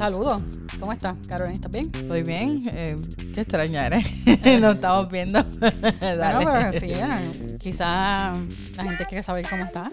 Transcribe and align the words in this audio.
Saludos. 0.00 0.40
¿Cómo 0.78 0.94
estás, 0.94 1.14
Carolina? 1.28 1.56
¿Estás 1.56 1.70
bien? 1.70 1.92
Estoy 1.94 2.22
bien. 2.22 2.62
Eh, 2.72 2.96
qué 3.34 3.42
extraña 3.42 3.86
eres. 3.86 4.06
Nos 4.58 4.76
estamos 4.76 5.10
viendo. 5.10 5.42
Dale. 6.00 6.36
Bueno, 6.36 6.52
pero 6.54 6.72
sí, 6.80 6.90
eh, 6.94 7.58
quizá 7.60 8.32
la 8.76 8.82
gente 8.82 9.04
quiere 9.04 9.22
saber 9.22 9.46
cómo 9.46 9.62
está. 9.62 9.92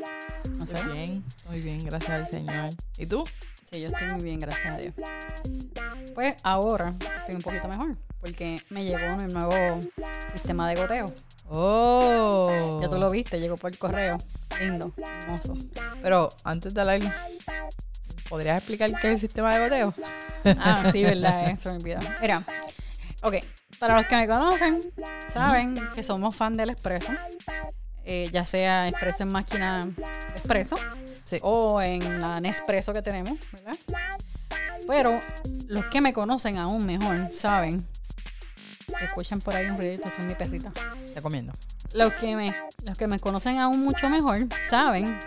No 0.57 0.65
sé. 0.65 0.81
Muy 0.81 0.95
bien, 0.95 1.23
muy 1.49 1.59
bien, 1.59 1.83
gracias 1.83 2.09
al 2.09 2.25
Señor. 2.25 2.69
¿Y 2.97 3.05
tú? 3.05 3.25
Sí, 3.69 3.81
yo 3.81 3.87
estoy 3.87 4.07
muy 4.13 4.23
bien, 4.23 4.39
gracias 4.39 4.65
a 4.65 4.77
Dios. 4.77 4.93
Pues 6.15 6.35
ahora 6.41 6.93
estoy 7.17 7.35
un 7.35 7.41
poquito 7.41 7.67
mejor 7.67 7.97
porque 8.21 8.61
me 8.69 8.85
llegó 8.85 9.17
mi 9.17 9.33
nuevo 9.33 9.81
sistema 10.31 10.69
de 10.69 10.75
goteo. 10.75 11.13
Oh. 11.49 12.79
Ya 12.81 12.87
tú 12.87 12.97
lo 12.97 13.09
viste, 13.09 13.41
llegó 13.41 13.57
por 13.57 13.77
correo. 13.77 14.19
Lindo, 14.61 14.93
hermoso. 15.21 15.53
Pero 16.01 16.29
antes 16.45 16.73
de 16.73 16.79
hablar, 16.79 17.01
¿podrías 18.29 18.57
explicar 18.57 18.91
qué 19.01 19.07
es 19.07 19.13
el 19.13 19.19
sistema 19.19 19.53
de 19.53 19.59
goteo? 19.61 19.93
Ah, 20.59 20.89
sí, 20.91 21.03
verdad, 21.03 21.49
eso 21.49 21.69
me 21.69 21.77
olvidó. 21.77 21.99
Mira, 22.21 22.43
ok, 23.21 23.35
para 23.79 23.95
los 23.95 24.05
que 24.07 24.15
me 24.15 24.27
conocen, 24.27 24.81
saben 25.27 25.89
que 25.93 26.03
somos 26.03 26.35
fan 26.35 26.55
del 26.55 26.69
expreso. 26.69 27.11
Eh, 28.09 28.29
ya 28.31 28.45
sea 28.45 28.87
expreso 28.87 29.23
en 29.23 29.29
máquina 29.29 29.89
expreso 30.33 30.77
o 31.41 31.81
en 31.81 32.21
la 32.21 32.39
Nespresso 32.39 32.93
que 32.93 33.01
tenemos, 33.01 33.37
¿verdad? 33.51 33.75
Pero 34.87 35.19
los 35.67 35.85
que 35.87 35.99
me 35.99 36.13
conocen 36.13 36.57
aún 36.57 36.85
mejor 36.85 37.29
saben 37.33 37.85
que 38.97 39.05
escuchan 39.05 39.41
por 39.41 39.55
ahí 39.55 39.65
un 39.65 39.77
ruidito, 39.77 40.07
es 40.07 40.19
mi 40.19 40.35
perrita. 40.35 40.71
Te 41.13 41.21
comiendo. 41.21 41.51
Los 41.93 42.13
que 42.13 42.35
me, 42.35 42.55
los 42.83 42.97
que 42.97 43.07
me 43.07 43.19
conocen 43.19 43.57
aún 43.59 43.83
mucho 43.83 44.09
mejor 44.09 44.47
saben 44.61 45.19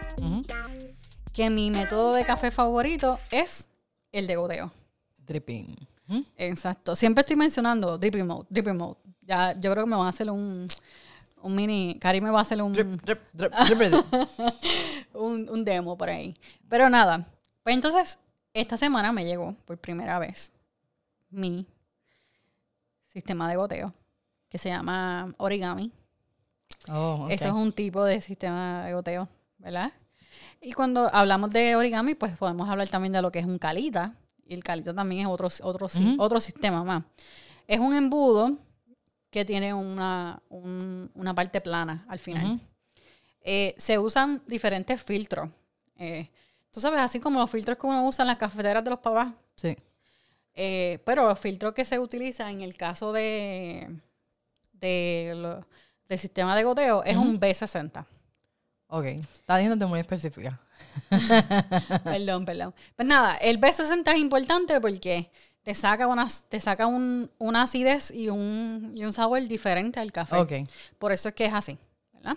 que 1.40 1.48
mi 1.48 1.70
método 1.70 2.12
de 2.12 2.26
café 2.26 2.50
favorito 2.50 3.18
es 3.30 3.70
el 4.12 4.26
de 4.26 4.36
godeo. 4.36 4.70
Dripping. 5.26 5.74
Exacto. 6.36 6.94
Siempre 6.94 7.22
estoy 7.22 7.36
mencionando 7.36 7.96
dripping 7.96 8.26
mode, 8.26 8.46
dripping 8.50 8.76
mode. 8.76 8.98
Ya, 9.22 9.54
yo 9.58 9.72
creo 9.72 9.84
que 9.84 9.90
me 9.90 9.96
van 9.96 10.04
a 10.04 10.10
hacer 10.10 10.30
un, 10.30 10.68
un 11.40 11.54
mini. 11.54 11.96
Cari 11.98 12.20
me 12.20 12.28
va 12.28 12.40
a 12.40 12.42
hacer 12.42 12.60
un. 12.60 12.74
Drip, 12.74 13.02
drip, 13.02 13.22
drip, 13.32 13.54
un, 15.14 15.48
un 15.48 15.64
demo 15.64 15.96
por 15.96 16.10
ahí. 16.10 16.36
Pero 16.68 16.90
nada. 16.90 17.26
Pues 17.62 17.74
entonces, 17.74 18.18
esta 18.52 18.76
semana 18.76 19.10
me 19.10 19.24
llegó 19.24 19.54
por 19.64 19.78
primera 19.78 20.18
vez 20.18 20.52
mi 21.30 21.64
sistema 23.06 23.48
de 23.48 23.56
goteo 23.56 23.94
que 24.50 24.58
se 24.58 24.68
llama 24.68 25.32
origami. 25.38 25.90
Oh, 26.86 27.28
Eso 27.30 27.46
es 27.46 27.52
un 27.54 27.72
tipo 27.72 28.04
de 28.04 28.20
sistema 28.20 28.84
de 28.84 28.92
goteo, 28.92 29.26
¿verdad? 29.56 29.90
Y 30.60 30.72
cuando 30.72 31.08
hablamos 31.14 31.50
de 31.50 31.74
origami, 31.76 32.14
pues 32.14 32.36
podemos 32.36 32.68
hablar 32.68 32.88
también 32.88 33.12
de 33.12 33.22
lo 33.22 33.32
que 33.32 33.38
es 33.38 33.46
un 33.46 33.58
calita. 33.58 34.12
Y 34.44 34.54
el 34.54 34.62
calita 34.62 34.94
también 34.94 35.22
es 35.22 35.26
otro, 35.26 35.48
otro, 35.62 35.88
otro 36.18 36.40
sistema 36.40 36.84
más. 36.84 37.04
Es 37.66 37.78
un 37.78 37.94
embudo 37.94 38.56
que 39.30 39.44
tiene 39.44 39.72
una, 39.72 40.42
una 40.48 41.34
parte 41.34 41.60
plana 41.60 42.04
al 42.08 42.18
final. 42.18 42.60
Eh, 43.42 43.74
se 43.78 43.98
usan 43.98 44.42
diferentes 44.46 45.02
filtros. 45.02 45.48
Eh, 45.96 46.28
tú 46.70 46.80
sabes, 46.80 47.00
así 47.00 47.20
como 47.20 47.38
los 47.40 47.50
filtros 47.50 47.78
que 47.78 47.86
uno 47.86 48.04
usa 48.06 48.24
en 48.24 48.28
las 48.28 48.38
cafeteras 48.38 48.84
de 48.84 48.90
los 48.90 48.98
papás. 48.98 49.32
Sí. 49.56 49.76
Eh, 50.54 50.98
pero 51.06 51.26
los 51.26 51.38
filtros 51.38 51.72
que 51.72 51.84
se 51.84 51.98
utilizan 51.98 52.50
en 52.50 52.60
el 52.62 52.76
caso 52.76 53.12
de, 53.12 53.88
de 54.72 55.62
del 56.08 56.18
sistema 56.18 56.56
de 56.56 56.64
goteo 56.64 57.04
es 57.04 57.16
un 57.16 57.40
B60. 57.40 58.04
Ok, 58.92 59.04
está 59.04 59.56
diciéndote 59.56 59.86
muy 59.86 60.00
específica. 60.00 60.58
perdón, 62.04 62.44
perdón. 62.44 62.74
Pues 62.96 63.06
nada, 63.06 63.36
el 63.36 63.60
B60 63.60 64.12
es 64.12 64.18
importante 64.18 64.80
porque 64.80 65.30
te 65.62 65.74
saca, 65.74 66.08
unas, 66.08 66.42
te 66.48 66.58
saca 66.58 66.88
un, 66.88 67.30
una 67.38 67.62
acidez 67.62 68.10
y 68.10 68.28
un, 68.28 68.92
y 68.96 69.04
un 69.04 69.12
sabor 69.12 69.46
diferente 69.46 70.00
al 70.00 70.10
café. 70.10 70.36
Ok. 70.36 70.52
Por 70.98 71.12
eso 71.12 71.28
es 71.28 71.34
que 71.36 71.44
es 71.44 71.52
así, 71.52 71.78
¿verdad? 72.12 72.36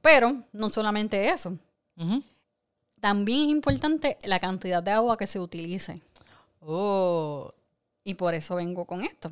Pero 0.00 0.42
no 0.52 0.70
solamente 0.70 1.28
eso. 1.28 1.58
También 3.00 3.42
es 3.42 3.48
importante 3.48 4.16
la 4.22 4.40
cantidad 4.40 4.82
de 4.82 4.92
agua 4.92 5.18
que 5.18 5.26
se 5.26 5.38
utilice. 5.38 6.00
Oh. 6.60 7.52
Y 8.04 8.14
por 8.14 8.32
eso 8.32 8.54
vengo 8.54 8.86
con 8.86 9.04
esto. 9.04 9.30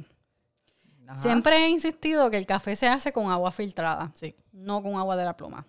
Siempre 1.23 1.65
he 1.65 1.69
insistido 1.71 2.31
que 2.31 2.37
el 2.37 2.47
café 2.47 2.77
se 2.77 2.89
hace 2.89 3.13
con 3.13 3.31
agua 3.31 3.53
filtrada, 3.53 4.13
sí. 4.15 4.35
no 4.53 4.83
con 4.83 4.97
agua 4.97 5.17
de 5.17 5.25
la 5.25 5.37
pluma. 5.37 5.65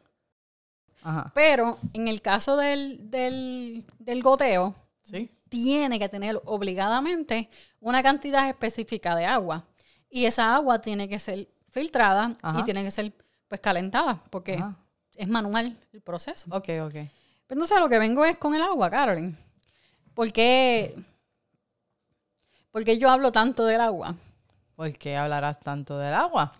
Pero 1.33 1.77
en 1.93 2.07
el 2.07 2.21
caso 2.21 2.57
del, 2.57 3.09
del, 3.09 4.23
goteo, 4.23 4.75
tiene 5.49 5.99
que 5.99 6.09
tener 6.09 6.41
obligadamente 6.45 7.49
una 7.79 8.03
cantidad 8.03 8.49
específica 8.49 9.15
de 9.15 9.25
agua. 9.25 9.63
Y 10.09 10.25
esa 10.25 10.55
agua 10.55 10.81
tiene 10.81 11.07
que 11.07 11.19
ser 11.19 11.47
filtrada 11.69 12.35
y 12.59 12.63
tiene 12.63 12.83
que 12.83 12.91
ser 12.91 13.13
pues 13.47 13.61
calentada, 13.61 14.19
porque 14.29 14.61
es 15.15 15.27
manual 15.27 15.77
el 15.93 16.01
proceso. 16.01 16.47
Ok, 16.49 16.69
ok. 16.81 16.93
Pero 16.93 17.09
pues, 17.47 17.71
entonces 17.71 17.79
lo 17.79 17.89
que 17.89 17.99
vengo 17.99 18.25
es 18.25 18.37
con 18.37 18.53
el 18.55 18.61
agua, 18.61 18.89
Carolyn. 18.89 19.37
Porque 20.13 20.95
¿Por 22.77 22.85
qué 22.85 22.99
yo 22.99 23.09
hablo 23.09 23.31
tanto 23.31 23.65
del 23.65 23.81
agua? 23.81 24.13
¿Por 24.75 24.95
qué 24.99 25.17
hablarás 25.17 25.59
tanto 25.59 25.97
del 25.97 26.13
agua? 26.13 26.53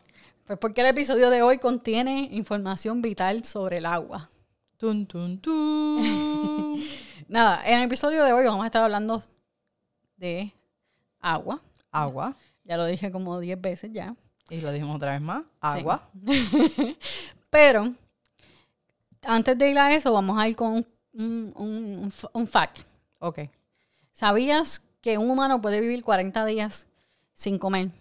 Pues 0.47 0.57
porque 0.57 0.81
el 0.81 0.87
episodio 0.87 1.29
de 1.29 1.43
hoy 1.43 1.59
contiene 1.59 2.29
información 2.31 3.03
vital 3.03 3.45
sobre 3.45 3.77
el 3.77 3.85
agua. 3.85 4.27
Tun, 4.77 5.05
tun, 5.05 5.39
tun. 5.39 6.83
Nada, 7.27 7.67
en 7.67 7.79
el 7.79 7.83
episodio 7.83 8.23
de 8.23 8.33
hoy 8.33 8.45
vamos 8.45 8.63
a 8.63 8.67
estar 8.67 8.83
hablando 8.83 9.23
de 10.15 10.53
agua. 11.19 11.59
Agua. 11.91 12.35
Ya 12.63 12.77
lo 12.77 12.85
dije 12.85 13.11
como 13.11 13.39
10 13.39 13.59
veces 13.59 13.91
ya. 13.91 14.15
Y 14.49 14.61
lo 14.61 14.71
dijimos 14.71 14.95
otra 14.95 15.11
vez 15.11 15.21
más. 15.21 15.43
Agua. 15.59 16.09
Pero, 17.49 17.93
antes 19.23 19.57
de 19.57 19.69
ir 19.69 19.79
a 19.79 19.93
eso, 19.93 20.13
vamos 20.13 20.37
a 20.39 20.47
ir 20.47 20.55
con 20.55 20.85
un, 21.13 21.53
un, 21.55 22.13
un 22.33 22.47
fact. 22.47 22.79
Ok. 23.19 23.39
¿Sabías 24.11 24.87
que 25.01 25.17
un 25.17 25.29
humano 25.29 25.61
puede 25.61 25.79
vivir 25.81 26.03
40 26.03 26.45
días 26.45 26.87
sin 27.33 27.59
comer. 27.59 27.91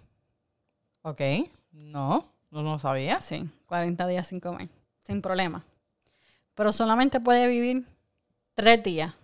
Ok, 1.03 1.21
no, 1.71 2.25
no 2.51 2.63
lo 2.63 2.79
sabía. 2.79 3.21
Sí, 3.21 3.49
40 3.67 4.07
días 4.07 4.27
sin 4.27 4.41
comer, 4.41 4.69
sin 5.03 5.23
problema. 5.23 5.65
Pero 6.57 6.73
solamente 6.73 7.21
puede 7.21 7.47
vivir 7.47 7.87
3 8.55 8.83
días. 8.83 9.15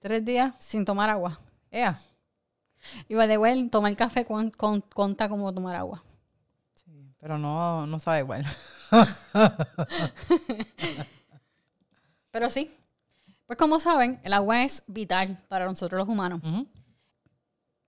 ¿Tres 0.00 0.24
días? 0.24 0.52
Sin 0.58 0.84
tomar 0.84 1.08
agua. 1.08 1.38
Yeah. 1.70 2.00
Y 3.08 3.14
vuelta, 3.14 3.70
tomar 3.70 3.94
café 3.94 4.24
con, 4.24 4.50
conta 4.50 5.28
como 5.28 5.54
tomar 5.54 5.76
agua. 5.76 6.02
Sí, 6.74 7.14
pero 7.20 7.38
no, 7.38 7.86
no 7.86 8.00
sabe 8.00 8.20
igual. 8.20 8.44
pero 12.32 12.50
sí. 12.50 12.74
Pues 13.46 13.56
como 13.56 13.78
saben, 13.78 14.18
el 14.24 14.32
agua 14.32 14.64
es 14.64 14.82
vital 14.88 15.38
para 15.48 15.66
nosotros 15.66 16.00
los 16.00 16.08
humanos 16.08 16.40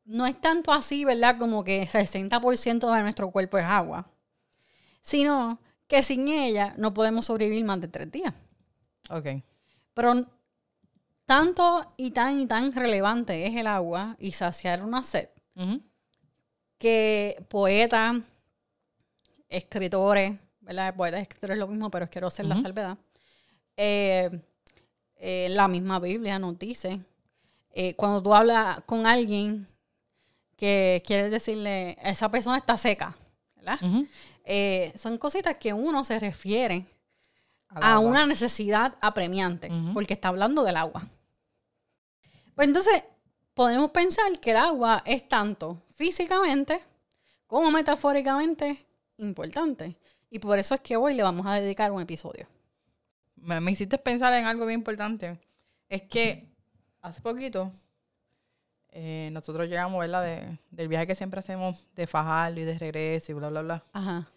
no 0.05 0.27
es 0.27 0.41
tanto 0.41 0.73
así, 0.73 1.05
¿verdad? 1.05 1.39
Como 1.39 1.65
que 1.65 1.87
60% 1.87 2.95
de 2.95 3.03
nuestro 3.03 3.31
cuerpo 3.31 3.59
es 3.59 3.65
agua, 3.65 4.07
sino 5.01 5.59
que 5.93 6.03
sin 6.03 6.27
ella 6.27 6.73
no 6.79 6.95
podemos 6.95 7.27
sobrevivir 7.27 7.67
más 7.67 7.79
de 7.79 7.87
tres 7.87 8.11
días. 8.11 8.33
Ok. 9.11 9.27
Pero 9.93 10.27
tanto 11.27 11.93
y 11.99 12.13
tan 12.13 12.41
y 12.41 12.47
tan 12.47 12.73
relevante 12.73 13.47
es 13.47 13.55
el 13.55 13.67
agua 13.67 14.17
y 14.19 14.33
saciar 14.33 14.83
una 14.83 15.03
sed 15.03 15.29
que 16.79 17.45
poetas, 17.51 18.17
escritores, 19.51 20.41
¿verdad? 20.63 20.97
Poetas 20.97 21.21
escritores 21.21 21.57
es 21.57 21.59
lo 21.59 21.69
mismo, 21.69 21.91
pero 21.91 22.09
quiero 22.09 22.29
hacer 22.29 22.47
la 22.47 22.59
salvedad. 22.59 22.97
Eh, 23.77 24.31
eh, 25.17 25.49
la 25.51 25.69
misma 25.69 26.01
Biblia 26.01 26.39
nos 26.39 26.59
dice, 26.59 27.01
eh, 27.71 27.95
cuando 27.97 28.23
tú 28.23 28.35
hablas 28.35 28.81
con 28.87 29.07
alguien 29.07 29.69
que 30.57 31.03
quiere 31.07 31.29
decirle, 31.29 31.99
esa 32.03 32.31
persona 32.31 32.57
está 32.57 32.79
seca, 32.79 33.15
¿verdad? 33.57 33.79
Eh, 34.45 34.93
son 34.97 35.19
cositas 35.19 35.57
que 35.57 35.73
uno 35.73 36.05
se 36.05 36.19
refiere 36.19 36.85
a 37.69 37.99
una 37.99 38.27
necesidad 38.27 38.97
apremiante, 39.01 39.71
porque 39.95 40.15
está 40.15 40.29
hablando 40.29 40.63
del 40.63 40.77
agua. 40.77 41.09
Pues 42.55 42.69
entonces, 42.69 43.03
podemos 43.55 43.91
pensar 43.91 44.39
que 44.41 44.51
el 44.51 44.59
agua 44.59 45.03
es 45.07 45.27
tanto 45.29 45.83
físicamente 45.95 46.81
como 47.47 47.71
metafóricamente 47.71 48.85
importante. 49.19 49.97
Y 50.31 50.39
por 50.39 50.59
eso 50.59 50.75
es 50.75 50.81
que 50.81 50.97
hoy 50.97 51.15
le 51.15 51.23
vamos 51.23 51.47
a 51.47 51.55
dedicar 51.55 51.93
un 51.93 52.03
episodio. 52.03 52.47
Me, 53.37 53.61
me 53.61 53.73
hiciste 53.73 53.99
pensar 53.99 54.33
en 54.35 54.47
algo 54.47 54.67
bien 54.67 54.81
importante. 54.81 55.39
Es 55.89 56.03
que 56.03 56.47
hace 57.03 57.21
poquito 57.21 57.73
eh, 58.95 59.31
nosotros 59.33 59.69
llegamos, 59.69 59.99
¿verdad? 59.99 60.23
De, 60.23 60.59
del 60.71 60.89
viaje 60.89 61.07
que 61.07 61.15
siempre 61.15 61.41
hacemos 61.41 61.87
de 61.95 62.07
Fajardo 62.07 62.61
y 62.61 62.65
de 62.65 62.79
regreso 62.79 63.33
y 63.33 63.35
bla, 63.35 63.49
bla, 63.49 63.63
bla. 63.63 63.83
Ajá. 63.93 64.29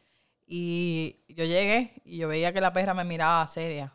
Y 0.45 1.17
yo 1.27 1.45
llegué 1.45 2.01
y 2.05 2.17
yo 2.17 2.27
veía 2.27 2.53
que 2.53 2.61
la 2.61 2.71
perra 2.71 2.93
me 2.93 3.03
miraba 3.03 3.45
seria. 3.47 3.93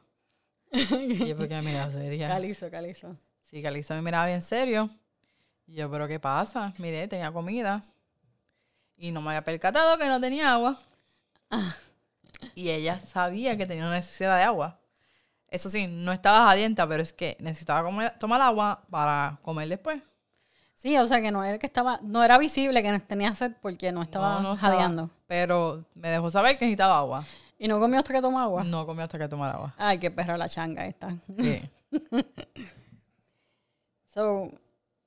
y 0.73 1.29
yo, 1.29 1.37
¿por 1.37 1.49
qué 1.49 1.55
me 1.55 1.63
miraba 1.63 1.91
seria? 1.93 2.29
Calizo, 2.29 2.71
calizo. 2.71 3.17
Sí, 3.41 3.63
Calizo 3.63 3.95
me 3.95 4.03
miraba 4.03 4.27
bien 4.27 4.43
serio. 4.43 4.91
Y 5.67 5.75
yo, 5.75 5.91
¿pero 5.91 6.07
qué 6.09 6.19
pasa? 6.19 6.73
Mire, 6.79 7.07
tenía 7.09 7.33
comida. 7.33 7.83
Y 8.97 9.13
no 9.13 9.23
me 9.23 9.31
había 9.31 9.45
percatado 9.45 9.99
que 9.99 10.07
no 10.07 10.21
tenía 10.21 10.53
agua. 10.53 10.79
Ah. 11.51 11.75
Y 12.55 12.71
ella 12.71 13.01
sabía 13.01 13.57
que 13.57 13.67
tenía 13.67 13.85
una 13.85 13.95
necesidad 13.95 14.37
de 14.37 14.45
agua. 14.45 14.81
Eso 15.49 15.69
sí, 15.69 15.87
no 15.89 16.13
estaba 16.13 16.47
jadienta, 16.49 16.87
pero 16.89 17.03
es 17.03 17.13
que 17.13 17.37
necesitaba 17.41 18.11
tomar 18.19 18.41
agua 18.41 18.85
para 18.89 19.39
comer 19.43 19.69
después. 19.69 20.01
Sí, 20.75 20.97
o 20.97 21.07
sea 21.07 21.21
que 21.21 21.31
no 21.31 21.45
era 21.45 21.59
que 21.59 21.67
estaba, 21.67 21.99
no 22.03 22.23
era 22.23 22.39
visible 22.39 22.83
que 22.83 23.01
tenía 23.01 23.35
sed 23.35 23.53
porque 23.61 23.93
no 23.93 24.03
estaba 24.03 24.57
jadeando. 24.57 25.11
Pero 25.31 25.85
me 25.95 26.09
dejó 26.09 26.29
saber 26.29 26.59
que 26.59 26.65
necesitaba 26.65 26.99
agua. 26.99 27.25
¿Y 27.57 27.69
no 27.69 27.79
comió 27.79 28.01
hasta 28.01 28.13
que 28.13 28.21
tomó 28.21 28.41
agua? 28.41 28.65
No 28.65 28.85
comió 28.85 29.05
hasta 29.05 29.17
que 29.17 29.29
tomara 29.29 29.55
agua. 29.55 29.73
Ay, 29.79 29.97
qué 29.97 30.11
perra 30.11 30.37
la 30.37 30.49
changa 30.49 30.85
esta. 30.85 31.17
Sí. 31.39 31.71
so, 34.13 34.51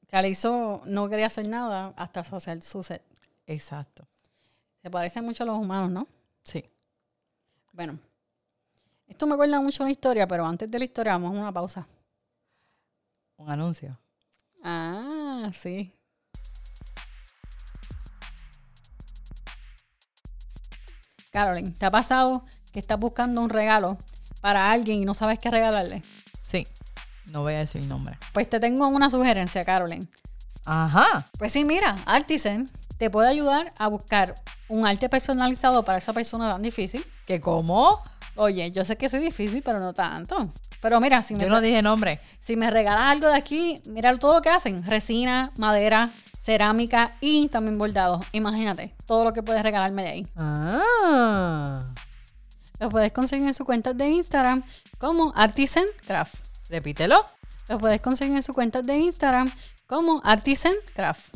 Calizo 0.07 0.81
no 0.85 1.09
quería 1.09 1.25
hacer 1.25 1.45
nada 1.49 1.93
hasta 1.97 2.21
hacer 2.21 2.61
su 2.61 2.81
sed. 2.83 3.01
Exacto. 3.45 4.07
Se 4.81 4.89
parecen 4.89 5.25
mucho 5.25 5.43
a 5.43 5.47
los 5.47 5.57
humanos, 5.57 5.89
¿no? 5.89 6.07
Sí. 6.45 6.63
Bueno, 7.73 7.99
esto 9.05 9.27
me 9.27 9.33
acuerda 9.33 9.59
mucho 9.59 9.83
una 9.83 9.91
historia, 9.91 10.25
pero 10.25 10.45
antes 10.45 10.71
de 10.71 10.79
la 10.79 10.85
historia 10.85 11.11
vamos 11.11 11.35
a 11.35 11.41
una 11.41 11.51
pausa. 11.51 11.85
Un 13.35 13.49
anuncio. 13.49 13.99
Ah, 14.63 15.51
sí. 15.53 15.93
Carolyn, 21.33 21.74
¿te 21.74 21.88
ha 21.88 21.91
pasado 21.91 22.45
que 22.71 22.80
estás 22.80 23.00
buscando 23.00 23.41
un 23.41 23.50
regalo 23.50 23.97
para 24.39 24.71
alguien 24.71 25.01
y 25.01 25.06
no 25.06 25.15
sabes 25.15 25.39
qué 25.39 25.50
regalarle? 25.50 26.03
Sí, 26.38 26.68
no 27.31 27.41
voy 27.41 27.53
a 27.53 27.57
decir 27.57 27.83
nombre. 27.88 28.19
Pues 28.33 28.47
te 28.47 28.59
tengo 28.59 28.88
una 28.88 29.09
sugerencia, 29.09 29.65
Carolyn. 29.65 30.07
Ajá. 30.63 31.25
Pues 31.39 31.51
sí, 31.51 31.65
mira, 31.65 31.97
Artisan 32.06 32.69
te 33.00 33.09
puede 33.09 33.30
ayudar 33.30 33.74
a 33.80 33.88
buscar 33.88 34.35
un 34.69 34.85
arte 34.85 35.09
personalizado 35.09 35.83
para 35.83 35.97
esa 35.97 36.13
persona 36.13 36.53
tan 36.53 36.62
difícil. 36.62 37.03
¿Qué 37.25 37.41
cómo? 37.41 38.00
Oye, 38.35 38.69
yo 38.69 38.85
sé 38.85 38.95
que 38.95 39.09
soy 39.09 39.21
difícil, 39.21 39.63
pero 39.65 39.80
no 39.80 39.91
tanto. 39.91 40.53
Pero 40.83 41.01
mira, 41.01 41.24
si 41.24 41.33
me. 41.33 41.45
Yo 41.45 41.50
no 41.50 41.62
dije 41.62 41.81
nombre. 41.81 42.19
Si 42.39 42.56
me 42.56 42.69
regalas 42.69 43.06
algo 43.06 43.27
de 43.27 43.38
aquí, 43.38 43.81
mira 43.88 44.15
todo 44.18 44.35
lo 44.35 44.41
que 44.44 44.51
hacen: 44.51 44.85
resina, 44.85 45.51
madera, 45.57 46.12
cerámica 46.44 47.12
y 47.22 47.48
también 47.48 47.78
bordados. 47.78 48.25
Imagínate 48.34 48.94
todo 49.06 49.24
lo 49.24 49.31
que 49.31 49.42
puedes 49.42 49.63
regalarme 49.63 50.04
de 50.04 50.10
ahí. 50.10 50.28
Ah. 50.36 51.94
Lo 52.80 52.90
puedes 52.90 53.13
conseguir 53.13 53.48
en 53.48 53.54
su 53.54 53.63
cuenta 53.63 53.94
de 53.94 54.10
Instagram 54.10 54.62
como 54.98 55.31
Artisan 55.36 55.86
Craft. 56.06 56.36
Repítelo. 56.69 57.25
Lo 57.69 57.80
puedes 57.80 58.01
conseguir 58.01 58.36
en 58.36 58.44
su 58.44 58.54
cuenta 58.54 58.81
de 58.81 58.98
Instagram 58.98 59.50
como 59.88 60.22
Artisan 60.25 60.74
Craft. 60.94 61.34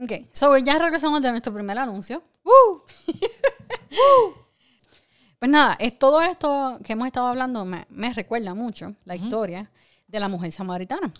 Ok, 0.00 0.12
so 0.32 0.56
ya 0.58 0.78
regresamos 0.78 1.22
de 1.22 1.30
nuestro 1.30 1.52
primer 1.52 1.78
anuncio. 1.78 2.22
Pues 5.38 5.50
nada, 5.50 5.76
es 5.78 5.98
todo 5.98 6.20
esto 6.20 6.78
que 6.84 6.94
hemos 6.94 7.06
estado 7.06 7.28
hablando 7.28 7.64
me, 7.64 8.12
recuerda 8.12 8.54
mucho 8.54 8.94
la 9.04 9.14
historia 9.14 9.70
de 10.06 10.20
la 10.20 10.28
mujer 10.28 10.50
samaritana. 10.50 11.12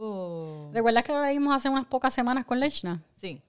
Oh. 0.00 0.70
¿Recuerdas 0.72 1.04
que 1.04 1.12
la 1.12 1.26
leímos 1.26 1.54
hace 1.54 1.68
unas 1.68 1.86
pocas 1.86 2.14
semanas 2.14 2.46
con 2.46 2.60
Lechna? 2.60 3.02
Sí. 3.10 3.42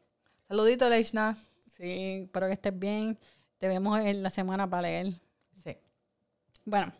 Saludito, 0.48 0.90
Lechna. 0.90 1.38
Sí, 1.78 2.24
espero 2.24 2.48
que 2.48 2.54
estés 2.54 2.78
bien. 2.78 3.18
Te 3.60 3.68
vemos 3.68 4.00
en 4.00 4.24
la 4.24 4.30
semana 4.30 4.70
para 4.70 4.82
leer. 4.84 5.14
Sí. 5.64 5.78
Bueno, 6.66 6.92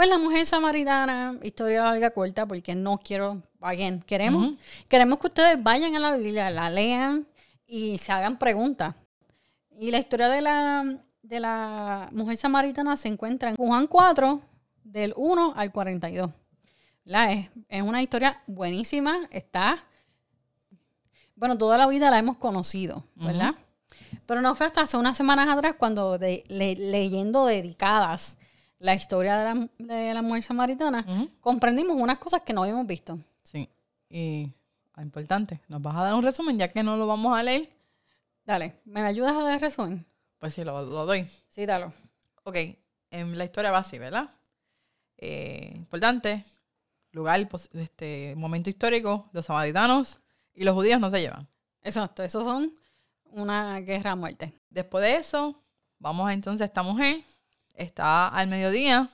pues 0.00 0.08
la 0.08 0.18
mujer 0.18 0.46
samaritana, 0.46 1.36
historia 1.42 1.82
larga 1.82 2.10
corta, 2.10 2.46
porque 2.46 2.74
no 2.74 2.98
quiero, 2.98 3.42
again, 3.60 4.00
queremos, 4.00 4.52
queremos 4.88 5.18
que 5.18 5.26
ustedes 5.26 5.62
vayan 5.62 5.96
a 5.96 5.98
la 5.98 6.16
Biblia, 6.16 6.48
la 6.50 6.70
lean 6.70 7.26
y 7.66 7.98
se 7.98 8.12
hagan 8.12 8.38
preguntas. 8.38 8.94
Y 9.70 9.90
la 9.90 9.98
historia 9.98 10.28
de 10.28 10.40
la, 10.40 10.98
de 11.22 11.40
la 11.40 12.08
mujer 12.12 12.36
samaritana 12.36 12.96
se 12.96 13.08
encuentra 13.08 13.50
en 13.50 13.56
Juan 13.56 13.86
4, 13.86 14.40
del 14.84 15.14
1 15.16 15.54
al 15.56 15.72
42. 15.72 16.30
La 17.04 17.32
es, 17.32 17.50
es 17.68 17.82
una 17.82 18.02
historia 18.02 18.42
buenísima, 18.46 19.28
está, 19.30 19.84
bueno, 21.34 21.56
toda 21.56 21.78
la 21.78 21.86
vida 21.86 22.10
la 22.10 22.18
hemos 22.18 22.36
conocido, 22.36 23.04
¿verdad? 23.16 23.54
Pero 24.26 24.42
no 24.42 24.54
fue 24.54 24.66
hasta 24.66 24.82
hace 24.82 24.96
unas 24.96 25.16
semanas 25.16 25.48
atrás 25.48 25.74
cuando 25.78 26.18
leyendo 26.18 27.46
dedicadas 27.46 28.38
la 28.78 28.94
historia 28.94 29.36
de 29.38 29.44
la, 29.44 29.68
de 29.78 30.14
la 30.14 30.22
mujer 30.22 30.42
samaritana, 30.42 31.04
comprendimos 31.40 32.00
unas 32.00 32.18
cosas 32.18 32.42
que 32.42 32.52
no 32.52 32.62
habíamos 32.62 32.86
visto. 32.86 33.18
Sí, 33.42 33.68
y 34.08 34.48
ah, 34.94 35.02
importante, 35.02 35.60
¿nos 35.68 35.82
vas 35.82 35.96
a 35.96 36.04
dar 36.04 36.14
un 36.14 36.22
resumen 36.22 36.58
ya 36.58 36.68
que 36.68 36.82
no 36.82 36.96
lo 36.96 37.06
vamos 37.06 37.36
a 37.36 37.42
leer? 37.42 37.70
Dale, 38.44 38.76
¿me 38.84 39.00
ayudas 39.02 39.32
a 39.32 39.42
dar 39.42 39.54
el 39.54 39.60
resumen? 39.60 40.06
Pues 40.40 40.54
sí, 40.54 40.64
lo, 40.64 40.84
doy. 40.84 41.28
Sí, 41.50 41.66
dalo. 41.66 41.92
Ok, 42.42 42.56
en 43.10 43.38
la 43.38 43.44
historia 43.44 43.70
va 43.70 43.78
así, 43.78 43.98
¿verdad? 43.98 44.30
Eh, 45.18 45.70
importante, 45.76 46.44
lugar, 47.12 47.46
este 47.74 48.34
momento 48.36 48.70
histórico, 48.70 49.28
los 49.32 49.46
samaritanos 49.46 50.18
y 50.54 50.64
los 50.64 50.74
judíos 50.74 50.98
no 50.98 51.10
se 51.10 51.20
llevan. 51.20 51.46
Exacto, 51.82 52.22
esos 52.22 52.44
son 52.44 52.74
una 53.26 53.80
guerra 53.80 54.12
a 54.12 54.16
muerte. 54.16 54.58
Después 54.70 55.04
de 55.04 55.16
eso, 55.16 55.62
vamos 55.98 56.32
entonces 56.32 56.62
a 56.62 56.64
esta 56.64 56.82
mujer 56.82 57.22
está 57.74 58.28
al 58.28 58.48
mediodía. 58.48 59.10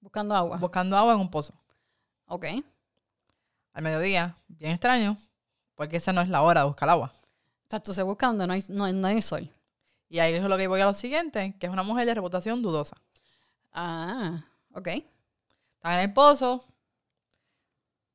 Buscando 0.00 0.34
agua. 0.34 0.58
Buscando 0.58 0.96
agua 0.96 1.14
en 1.14 1.20
un 1.20 1.30
pozo. 1.30 1.52
Ok. 2.26 2.46
Al 3.72 3.82
mediodía, 3.82 4.36
bien 4.46 4.70
extraño, 4.70 5.18
porque 5.74 5.96
esa 5.96 6.12
no 6.12 6.20
es 6.20 6.28
la 6.28 6.42
hora 6.42 6.60
de 6.60 6.66
buscar 6.68 6.88
agua. 6.88 7.12
Exacto, 7.64 7.92
se 7.92 8.02
busca 8.02 8.28
donde 8.28 8.46
no 8.46 8.52
hay, 8.52 8.64
no, 8.68 9.06
hay 9.06 9.20
sol. 9.20 9.50
Y 10.08 10.18
ahí 10.18 10.34
es 10.34 10.42
lo 10.42 10.56
que 10.56 10.68
voy 10.68 10.80
a 10.80 10.86
lo 10.86 10.94
siguiente, 10.94 11.54
que 11.58 11.66
es 11.66 11.72
una 11.72 11.82
mujer 11.82 12.06
de 12.06 12.14
reputación 12.14 12.62
dudosa. 12.62 12.96
Ah, 13.72 14.44
ok. 14.72 14.88
Está 14.88 15.94
en 15.94 16.00
el 16.08 16.12
pozo. 16.12 16.64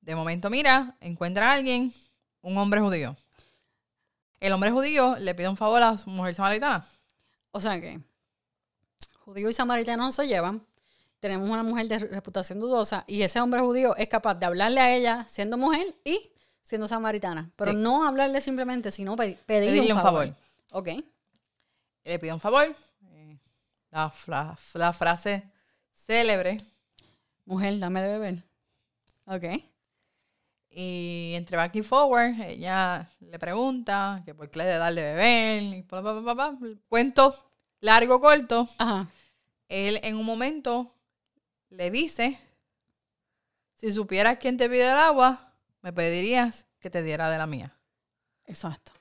De 0.01 0.15
momento, 0.15 0.49
mira, 0.49 0.95
encuentra 0.99 1.51
a 1.51 1.53
alguien, 1.53 1.93
un 2.41 2.57
hombre 2.57 2.81
judío. 2.81 3.15
El 4.39 4.53
hombre 4.53 4.71
judío 4.71 5.17
le 5.17 5.35
pide 5.35 5.49
un 5.49 5.57
favor 5.57 5.83
a 5.83 5.97
su 5.97 6.09
mujer 6.09 6.33
samaritana. 6.33 6.87
O 7.51 7.59
sea 7.59 7.79
que 7.79 7.99
judío 9.19 9.49
y 9.49 9.53
samaritano 9.53 10.03
no 10.03 10.11
se 10.11 10.27
llevan, 10.27 10.65
tenemos 11.19 11.49
una 11.49 11.63
mujer 11.63 11.87
de 11.87 11.99
reputación 11.99 12.59
dudosa 12.59 13.03
y 13.07 13.21
ese 13.21 13.39
hombre 13.39 13.61
judío 13.61 13.95
es 13.95 14.09
capaz 14.09 14.35
de 14.35 14.45
hablarle 14.45 14.81
a 14.81 14.95
ella 14.95 15.25
siendo 15.29 15.57
mujer 15.57 15.85
y 16.03 16.31
siendo 16.63 16.87
samaritana. 16.87 17.51
Pero 17.55 17.73
no 17.73 18.07
hablarle 18.07 18.41
simplemente, 18.41 18.91
sino 18.91 19.15
pedirle, 19.15 19.93
un, 19.93 20.01
favor. 20.01 20.35
Ok. 20.71 20.89
Le 22.03 22.19
pide 22.19 22.33
un 22.33 22.39
favor. 22.39 22.75
Eh, 23.05 23.37
la, 23.91 24.11
la, 24.73 24.93
frase 24.93 25.43
célebre. 25.93 26.57
Mujer, 27.45 27.79
dame 27.79 28.01
de 28.01 28.09
beber. 28.09 28.43
Ok. 29.25 29.43
Y 30.69 31.33
entre 31.35 31.57
back 31.57 31.75
y 31.75 31.81
forward, 31.81 32.39
ella 32.41 33.09
le 33.19 33.37
pregunta 33.37 34.21
que 34.25 34.33
por 34.33 34.49
qué 34.49 34.59
le 34.59 34.65
de 34.65 34.77
darle 34.77 35.01
beber. 35.01 35.63
Y 35.63 36.79
Cuento 36.87 37.51
largo, 37.81 38.21
corto. 38.21 38.67
Ajá 38.77 39.07
él 39.71 40.01
en 40.03 40.17
un 40.17 40.25
momento 40.25 40.93
le 41.69 41.89
dice, 41.89 42.37
si 43.73 43.89
supieras 43.91 44.37
quién 44.37 44.57
te 44.57 44.69
pide 44.69 44.83
el 44.83 44.97
agua, 44.97 45.53
me 45.81 45.93
pedirías 45.93 46.67
que 46.79 46.89
te 46.89 47.01
diera 47.01 47.29
de 47.29 47.37
la 47.37 47.47
mía. 47.47 47.73
Exacto. 48.45 48.91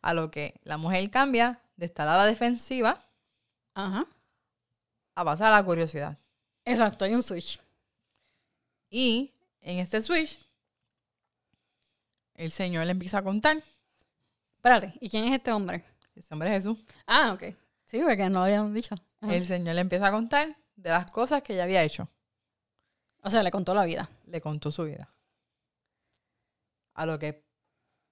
A 0.00 0.14
lo 0.14 0.30
que 0.30 0.58
la 0.64 0.78
mujer 0.78 1.10
cambia 1.10 1.60
de 1.80 1.86
estar 1.86 2.06
a 2.06 2.16
la 2.16 2.26
defensiva 2.26 3.02
Ajá. 3.72 4.06
a 5.14 5.24
pasar 5.24 5.50
a 5.50 5.56
la 5.56 5.64
curiosidad. 5.64 6.18
Exacto, 6.62 7.06
hay 7.06 7.14
un 7.14 7.22
switch. 7.22 7.58
Y 8.90 9.32
en 9.62 9.78
este 9.78 10.02
switch, 10.02 10.38
el 12.34 12.50
Señor 12.50 12.84
le 12.84 12.92
empieza 12.92 13.18
a 13.18 13.24
contar. 13.24 13.62
Espérate, 14.56 14.92
¿y 15.00 15.08
quién 15.08 15.24
es 15.24 15.32
este 15.32 15.52
hombre? 15.52 15.82
Este 16.14 16.34
hombre 16.34 16.50
es 16.50 16.56
Jesús. 16.56 16.84
Ah, 17.06 17.32
ok. 17.32 17.54
Sí, 17.86 18.00
porque 18.00 18.28
no 18.28 18.44
habíamos 18.44 18.74
dicho. 18.74 18.94
El 19.22 19.46
Señor 19.46 19.74
le 19.74 19.80
empieza 19.80 20.08
a 20.08 20.12
contar 20.12 20.54
de 20.76 20.90
las 20.90 21.10
cosas 21.10 21.42
que 21.42 21.54
ella 21.54 21.64
había 21.64 21.82
hecho. 21.82 22.08
O 23.22 23.30
sea, 23.30 23.42
le 23.42 23.50
contó 23.50 23.72
la 23.72 23.84
vida. 23.84 24.10
Le 24.26 24.42
contó 24.42 24.70
su 24.70 24.84
vida. 24.84 25.08
A 26.92 27.06
lo 27.06 27.18
que 27.18 27.42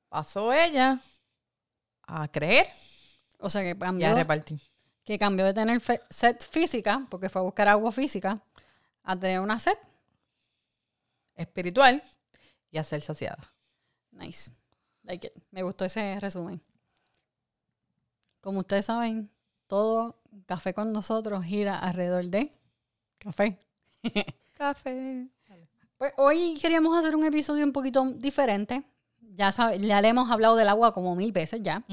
pasó 0.09 0.55
ella 0.55 1.03
a 2.05 2.29
creer. 2.29 2.67
O 3.39 3.51
sea, 3.51 3.63
que 3.63 3.79
cambió. 3.79 4.07
Y 4.07 4.11
a 4.11 4.15
repartir. 4.15 4.61
Que 5.05 5.19
cambió 5.19 5.45
de 5.47 5.55
tener 5.55 5.81
sed 6.11 6.37
física, 6.41 7.07
porque 7.09 7.29
fue 7.29 7.41
a 7.41 7.45
buscar 7.45 7.69
agua 7.69 7.93
física, 7.93 8.43
a 9.03 9.19
tener 9.19 9.41
una 9.41 9.59
sed 9.59 9.79
espiritual 11.35 12.03
y 12.71 12.79
a 12.79 12.85
ser 12.85 13.01
saciada. 13.01 13.53
Nice. 14.11 14.53
Like 15.05 15.33
Me 15.51 15.63
gustó 15.63 15.85
ese 15.85 16.19
resumen. 16.21 16.61
Como 18.41 18.61
ustedes 18.61 18.85
saben, 18.85 19.31
todo 19.67 20.21
café 20.47 20.75
con 20.75 20.93
nosotros 20.93 21.45
gira 21.45 21.79
alrededor 21.79 22.27
de 22.27 22.51
café. 23.19 23.59
Café. 24.55 25.29
Pues 25.97 26.13
hoy 26.17 26.59
queríamos 26.61 26.97
hacer 26.99 27.15
un 27.15 27.25
episodio 27.25 27.65
un 27.65 27.73
poquito 27.73 28.05
diferente. 28.13 28.83
Ya, 29.39 29.51
ya 29.51 30.03
le 30.03 30.09
hemos 30.09 30.29
hablado 30.33 30.57
del 30.57 30.67
agua 30.69 30.93
como 30.93 31.15
mil 31.15 31.31
veces 31.31 31.63
ya. 31.63 31.85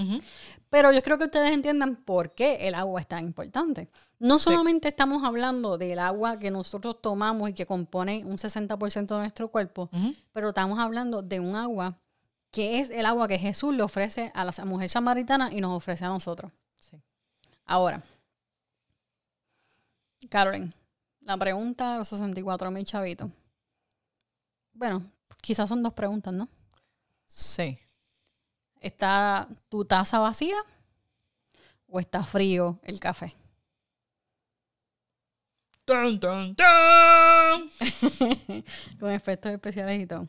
Pero 0.71 0.91
yo 0.91 1.03
creo 1.03 1.19
que 1.19 1.25
ustedes 1.25 1.51
entiendan 1.51 1.95
por 1.95 2.33
qué 2.33 2.67
el 2.67 2.73
agua 2.73 2.99
es 2.99 3.07
tan 3.07 3.23
importante. 3.23 3.87
No 4.17 4.39
solamente 4.39 4.87
estamos 4.87 5.23
hablando 5.23 5.77
del 5.77 5.99
agua 5.99 6.39
que 6.39 6.49
nosotros 6.49 7.03
tomamos 7.03 7.51
y 7.51 7.53
que 7.53 7.67
compone 7.67 8.25
un 8.25 8.37
60% 8.37 9.05
de 9.05 9.17
nuestro 9.19 9.49
cuerpo, 9.49 9.91
pero 10.33 10.49
estamos 10.49 10.79
hablando 10.79 11.21
de 11.21 11.39
un 11.39 11.55
agua 11.55 11.99
que 12.49 12.79
es 12.79 12.89
el 12.89 13.05
agua 13.05 13.27
que 13.27 13.37
Jesús 13.37 13.75
le 13.75 13.83
ofrece 13.83 14.31
a 14.33 14.43
la 14.43 14.51
mujer 14.65 14.89
samaritana 14.89 15.53
y 15.53 15.61
nos 15.61 15.77
ofrece 15.77 16.03
a 16.03 16.07
nosotros. 16.07 16.51
Sí. 16.79 16.97
Ahora, 17.65 18.01
Carolyn, 20.29 20.73
la 21.19 21.37
pregunta 21.37 21.91
de 21.93 21.99
los 21.99 22.07
64 22.07 22.71
mil 22.71 22.85
chavitos. 22.85 23.29
Bueno, 24.73 25.03
quizás 25.41 25.69
son 25.69 25.83
dos 25.83 25.93
preguntas, 25.93 26.33
¿no? 26.33 26.49
Sí. 27.25 27.77
¿Está 28.79 29.47
tu 29.69 29.85
taza 29.85 30.19
vacía 30.19 30.57
o 31.87 31.99
está 31.99 32.23
frío 32.23 32.79
el 32.83 32.99
café? 32.99 33.35
¡Tan, 35.85 36.19
tan, 36.19 36.55
tan! 36.55 37.69
Con 38.99 39.11
efectos 39.11 39.51
especiales 39.51 40.01
y 40.01 40.07
todo. 40.07 40.27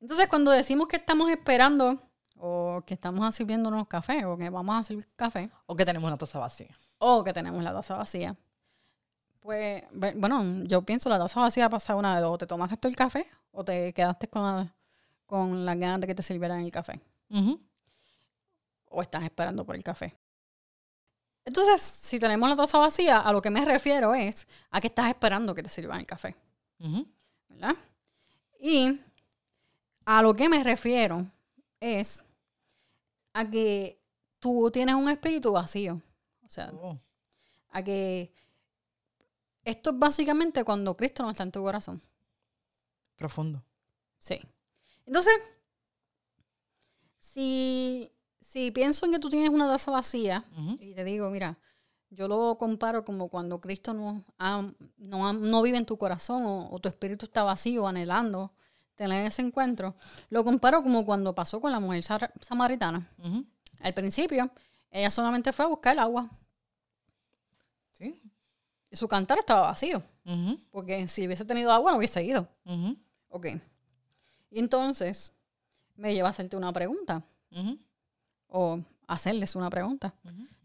Entonces, 0.00 0.28
cuando 0.28 0.50
decimos 0.50 0.88
que 0.88 0.96
estamos 0.96 1.30
esperando 1.30 1.98
o 2.38 2.82
que 2.86 2.94
estamos 2.94 3.34
sirviéndonos 3.34 3.88
café 3.88 4.24
o 4.24 4.36
que 4.36 4.50
vamos 4.50 4.76
a 4.76 4.82
servir 4.82 5.06
café. 5.16 5.50
O 5.66 5.76
que 5.76 5.84
tenemos 5.84 6.08
una 6.08 6.18
taza 6.18 6.38
vacía. 6.38 6.74
O 6.98 7.24
que 7.24 7.32
tenemos 7.32 7.62
la 7.62 7.72
taza 7.72 7.96
vacía. 7.96 8.36
Pues, 9.40 9.84
bueno, 9.92 10.64
yo 10.64 10.82
pienso 10.82 11.08
la 11.08 11.18
taza 11.18 11.40
vacía 11.40 11.68
pasa 11.68 11.94
una 11.94 12.16
de 12.16 12.22
dos. 12.22 12.34
O 12.34 12.38
te 12.38 12.46
tomaste 12.46 12.76
todo 12.76 12.90
el 12.90 12.96
café 12.96 13.26
o 13.52 13.64
te 13.64 13.92
quedaste 13.92 14.28
con, 14.28 14.42
la, 14.42 14.74
con 15.26 15.66
las 15.66 15.78
ganas 15.78 16.00
de 16.00 16.06
que 16.06 16.14
te 16.14 16.22
sirvieran 16.22 16.60
el 16.60 16.72
café. 16.72 17.00
O 18.88 19.02
estás 19.02 19.24
esperando 19.24 19.64
por 19.64 19.76
el 19.76 19.84
café. 19.84 20.16
Entonces, 21.44 21.80
si 21.80 22.18
tenemos 22.18 22.48
la 22.48 22.56
taza 22.56 22.78
vacía, 22.78 23.20
a 23.20 23.32
lo 23.32 23.40
que 23.40 23.50
me 23.50 23.64
refiero 23.64 24.14
es 24.14 24.48
a 24.70 24.80
que 24.80 24.88
estás 24.88 25.08
esperando 25.08 25.54
que 25.54 25.62
te 25.62 25.68
sirvan 25.68 26.00
el 26.00 26.06
café. 26.06 26.34
¿Verdad? 27.48 27.76
Y 28.60 29.00
a 30.04 30.22
lo 30.22 30.34
que 30.34 30.48
me 30.48 30.62
refiero 30.64 31.26
es 31.78 32.24
a 33.32 33.48
que 33.48 34.00
tú 34.40 34.70
tienes 34.72 34.94
un 34.94 35.08
espíritu 35.08 35.52
vacío. 35.52 36.00
O 36.44 36.48
sea, 36.48 36.72
oh. 36.72 36.98
a 37.70 37.82
que 37.82 38.32
esto 39.62 39.90
es 39.90 39.98
básicamente 39.98 40.64
cuando 40.64 40.96
Cristo 40.96 41.22
no 41.22 41.30
está 41.30 41.42
en 41.42 41.52
tu 41.52 41.62
corazón. 41.62 42.00
Profundo. 43.16 43.62
Sí. 44.18 44.40
Entonces, 45.06 45.34
si, 47.18 48.12
si 48.40 48.70
pienso 48.70 49.06
en 49.06 49.12
que 49.12 49.18
tú 49.18 49.30
tienes 49.30 49.50
una 49.50 49.68
taza 49.68 49.90
vacía 49.90 50.44
y 50.80 50.94
te 50.94 51.04
digo, 51.04 51.30
mira, 51.30 51.58
yo 52.10 52.28
lo 52.28 52.56
comparo 52.58 53.04
como 53.04 53.28
cuando 53.28 53.60
Cristo 53.60 53.94
no, 53.94 54.24
no, 54.98 55.62
vive 55.62 55.78
en 55.78 55.86
tu 55.86 55.96
corazón 55.98 56.42
o, 56.44 56.78
tu 56.80 56.88
espíritu 56.88 57.26
está 57.26 57.42
vacío, 57.42 57.86
anhelando 57.86 58.52
tener 58.94 59.26
ese 59.26 59.42
encuentro, 59.42 59.94
lo 60.30 60.42
comparo 60.42 60.82
como 60.82 61.04
cuando 61.04 61.34
pasó 61.34 61.60
con 61.60 61.70
la 61.70 61.80
mujer 61.80 62.02
samaritana. 62.40 63.10
Al 63.80 63.92
principio, 63.92 64.50
ella 64.90 65.10
solamente 65.10 65.52
fue 65.52 65.66
a 65.66 65.68
buscar 65.68 65.92
el 65.92 65.98
agua. 65.98 66.30
Sí. 67.92 68.20
Y 68.90 68.96
su 68.96 69.06
cantar 69.06 69.38
estaba 69.38 69.62
vacío. 69.62 70.02
Porque 70.70 71.06
si 71.08 71.26
hubiese 71.26 71.44
tenido 71.44 71.70
agua, 71.70 71.92
no 71.92 71.98
hubiese 71.98 72.24
ido. 72.24 72.48
Ok. 73.28 73.46
Y 74.50 74.58
entonces, 74.58 75.34
me 75.96 76.14
lleva 76.14 76.28
a 76.28 76.30
hacerte 76.30 76.56
una 76.56 76.72
pregunta. 76.72 77.22
O 78.48 78.80
hacerles 79.06 79.56
una 79.56 79.70
pregunta. 79.70 80.14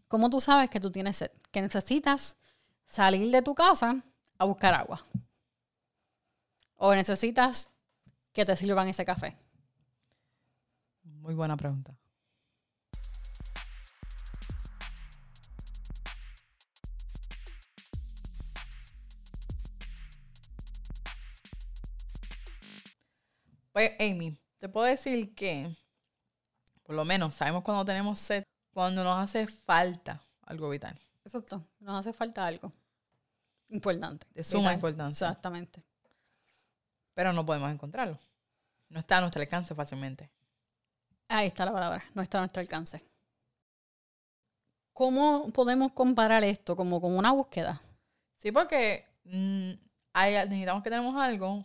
¿Cómo 0.08 0.28
tú 0.30 0.40
sabes 0.40 0.70
que 0.70 0.80
tú 0.80 0.90
tienes 0.90 1.16
sed? 1.16 1.30
Que 1.50 1.62
necesitas 1.62 2.36
salir 2.86 3.30
de 3.30 3.42
tu 3.42 3.54
casa 3.54 4.02
a 4.38 4.44
buscar 4.44 4.74
agua. 4.74 5.04
O 6.76 6.94
necesitas 6.94 7.70
que 8.32 8.44
te 8.44 8.56
sirvan 8.56 8.88
ese 8.88 9.04
café? 9.04 9.36
Muy 11.04 11.34
buena 11.34 11.56
pregunta. 11.56 11.96
Pues, 23.72 23.92
Amy, 24.00 24.38
te 24.58 24.68
puedo 24.68 24.86
decir 24.86 25.34
que, 25.34 25.74
por 26.82 26.94
lo 26.94 27.04
menos, 27.04 27.34
sabemos 27.34 27.62
cuando 27.62 27.84
tenemos 27.84 28.18
sed, 28.18 28.44
cuando 28.72 29.02
nos 29.02 29.18
hace 29.18 29.46
falta 29.46 30.22
algo 30.42 30.68
vital. 30.70 30.98
Exacto, 31.24 31.64
nos 31.80 32.00
hace 32.00 32.12
falta 32.12 32.46
algo 32.46 32.72
importante. 33.68 34.26
De 34.34 34.44
suma 34.44 34.72
importancia. 34.72 35.28
Exactamente 35.28 35.82
pero 37.14 37.32
no 37.32 37.44
podemos 37.44 37.70
encontrarlo. 37.70 38.18
No 38.88 39.00
está 39.00 39.18
a 39.18 39.20
nuestro 39.20 39.40
alcance 39.40 39.74
fácilmente. 39.74 40.30
Ahí 41.28 41.46
está 41.46 41.64
la 41.64 41.72
palabra, 41.72 42.04
no 42.14 42.22
está 42.22 42.38
a 42.38 42.42
nuestro 42.42 42.60
alcance. 42.60 43.02
¿Cómo 44.92 45.50
podemos 45.52 45.92
comparar 45.92 46.44
esto 46.44 46.76
como 46.76 47.00
con 47.00 47.16
una 47.16 47.32
búsqueda? 47.32 47.80
Sí, 48.36 48.52
porque 48.52 49.06
mm, 49.24 49.72
necesitamos 50.14 50.82
que 50.82 50.90
tenemos 50.90 51.16
algo, 51.16 51.64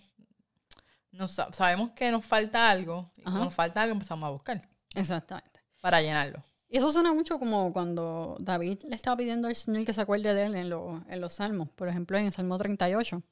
sabemos 1.28 1.92
que 1.92 2.12
nos 2.12 2.26
falta 2.26 2.70
algo, 2.70 3.12
y 3.16 3.22
cuando 3.22 3.46
nos 3.46 3.54
falta 3.54 3.82
algo 3.82 3.94
empezamos 3.94 4.28
a 4.28 4.32
buscar. 4.32 4.62
Exactamente. 4.94 5.62
Para 5.82 6.02
llenarlo. 6.02 6.44
Y 6.70 6.78
eso 6.78 6.90
suena 6.92 7.14
mucho 7.14 7.40
como 7.40 7.72
cuando 7.72 8.36
David 8.40 8.84
le 8.88 8.96
estaba 8.96 9.16
pidiendo 9.16 9.48
al 9.48 9.56
Señor 9.56 9.86
que 9.86 9.94
se 9.94 10.02
acuerde 10.02 10.34
de 10.34 10.46
él 10.46 10.56
en, 10.56 10.72
en 10.74 11.22
los 11.22 11.34
salmos. 11.34 11.70
Por 11.70 11.88
ejemplo, 11.88 12.18
en 12.18 12.26
el 12.26 12.34
Salmo 12.34 12.58
38 12.58 13.24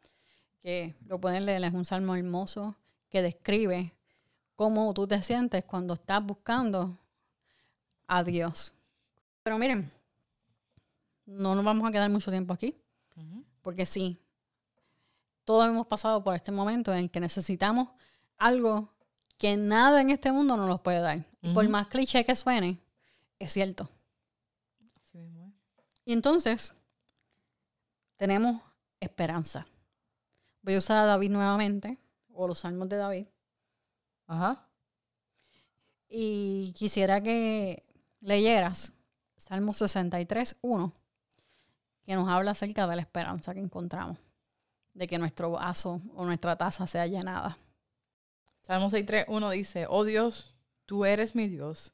que 0.65 0.95
lo 1.05 1.21
pueden 1.21 1.45
leer, 1.45 1.63
es 1.63 1.73
un 1.73 1.85
salmo 1.85 2.15
hermoso 2.15 2.75
que 3.09 3.21
describe 3.21 3.93
cómo 4.55 4.91
tú 4.95 5.07
te 5.07 5.21
sientes 5.21 5.63
cuando 5.63 5.93
estás 5.93 6.25
buscando 6.25 6.97
a 8.07 8.23
Dios. 8.23 8.73
Pero 9.43 9.59
miren, 9.59 9.91
no 11.27 11.53
nos 11.53 11.63
vamos 11.63 11.87
a 11.87 11.91
quedar 11.91 12.09
mucho 12.09 12.31
tiempo 12.31 12.51
aquí, 12.51 12.75
porque 13.61 13.85
sí, 13.85 14.17
todos 15.45 15.67
hemos 15.67 15.87
pasado 15.87 16.23
por 16.23 16.35
este 16.35 16.51
momento 16.51 16.93
en 16.93 17.07
que 17.07 17.19
necesitamos 17.19 17.89
algo 18.37 18.93
que 19.37 19.55
nada 19.57 20.01
en 20.01 20.09
este 20.09 20.31
mundo 20.31 20.57
nos 20.57 20.67
lo 20.67 20.83
puede 20.83 20.99
dar. 20.99 21.25
Por 21.53 21.69
más 21.69 21.87
cliché 21.87 22.25
que 22.25 22.35
suene, 22.35 22.79
es 23.39 23.53
cierto. 23.53 23.89
Y 26.03 26.13
entonces, 26.13 26.73
tenemos 28.15 28.61
esperanza. 28.99 29.67
Voy 30.61 30.75
a 30.75 30.77
usar 30.79 30.97
a 30.97 31.05
David 31.05 31.31
nuevamente, 31.31 31.97
o 32.33 32.47
los 32.47 32.59
salmos 32.59 32.89
de 32.89 32.97
David. 32.97 33.27
Ajá. 34.27 34.67
Y 36.07 36.73
quisiera 36.73 37.21
que 37.21 37.83
leyeras 38.21 38.93
Salmo 39.37 39.73
63, 39.73 40.57
1, 40.61 40.93
que 42.05 42.15
nos 42.15 42.29
habla 42.29 42.51
acerca 42.51 42.87
de 42.87 42.95
la 42.95 43.01
esperanza 43.01 43.53
que 43.53 43.59
encontramos, 43.59 44.17
de 44.95 45.07
que 45.07 45.19
nuestro 45.19 45.51
vaso 45.51 46.01
o 46.15 46.25
nuestra 46.25 46.57
taza 46.57 46.87
sea 46.87 47.05
llenada. 47.05 47.59
Salmo 48.61 48.89
63, 48.89 49.25
1 49.27 49.49
dice, 49.51 49.85
oh 49.87 50.03
Dios, 50.03 50.55
tú 50.87 51.05
eres 51.05 51.35
mi 51.35 51.47
Dios, 51.47 51.93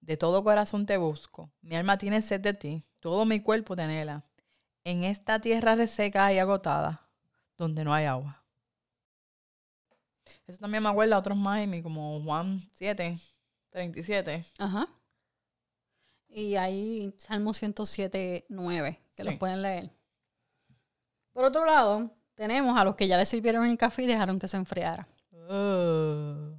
de 0.00 0.18
todo 0.18 0.44
corazón 0.44 0.84
te 0.84 0.98
busco, 0.98 1.50
mi 1.62 1.76
alma 1.76 1.96
tiene 1.96 2.20
sed 2.20 2.40
de 2.40 2.52
ti, 2.52 2.84
todo 3.00 3.24
mi 3.24 3.40
cuerpo 3.40 3.74
te 3.74 3.82
anhela. 3.82 4.24
En 4.82 5.04
esta 5.04 5.40
tierra 5.40 5.76
reseca 5.76 6.30
y 6.30 6.38
agotada, 6.38 7.08
donde 7.56 7.84
no 7.84 7.94
hay 7.94 8.04
agua. 8.04 8.44
Eso 10.46 10.58
también 10.58 10.82
me 10.82 10.90
acuerda 10.90 11.16
a 11.16 11.20
otros 11.20 11.38
Miami, 11.38 11.82
como 11.82 12.22
Juan 12.22 12.60
7, 12.74 13.18
37. 13.70 14.44
Ajá. 14.58 14.88
Y 16.28 16.56
ahí 16.56 17.14
Salmo 17.16 17.54
107, 17.54 18.44
9, 18.50 19.00
que 19.14 19.24
los 19.24 19.36
pueden 19.36 19.62
leer. 19.62 19.90
Por 21.32 21.44
otro 21.44 21.64
lado, 21.64 22.10
tenemos 22.34 22.78
a 22.78 22.84
los 22.84 22.96
que 22.96 23.06
ya 23.06 23.16
le 23.16 23.26
sirvieron 23.26 23.66
el 23.66 23.76
café 23.76 24.02
y 24.02 24.06
dejaron 24.06 24.38
que 24.38 24.48
se 24.48 24.56
enfriara. 24.56 25.06
Uh. 25.32 26.54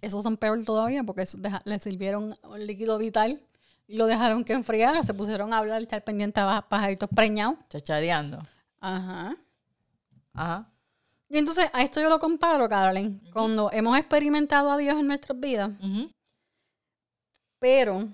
Esos 0.00 0.22
son 0.22 0.36
peor 0.36 0.64
todavía 0.64 1.04
porque 1.04 1.24
le 1.64 1.78
sirvieron 1.78 2.34
un 2.42 2.66
líquido 2.66 2.98
vital 2.98 3.42
y 3.86 3.96
lo 3.96 4.06
dejaron 4.06 4.44
que 4.44 4.54
enfriara. 4.54 5.02
Se 5.02 5.14
pusieron 5.14 5.52
a 5.52 5.58
hablar, 5.58 5.82
estar 5.82 6.02
pendiente 6.02 6.40
a 6.40 6.66
pajaritos 6.68 7.08
preñados. 7.14 7.56
Chachareando. 7.68 8.38
Ajá. 8.80 9.36
Ajá. 10.32 10.70
Y 11.28 11.38
entonces 11.38 11.66
a 11.72 11.82
esto 11.82 12.00
yo 12.00 12.08
lo 12.08 12.18
comparo, 12.18 12.68
Carolyn, 12.68 13.20
cuando 13.32 13.70
hemos 13.72 13.96
experimentado 13.96 14.70
a 14.72 14.76
Dios 14.76 14.96
en 14.98 15.06
nuestras 15.06 15.38
vidas, 15.38 15.70
pero 17.58 18.08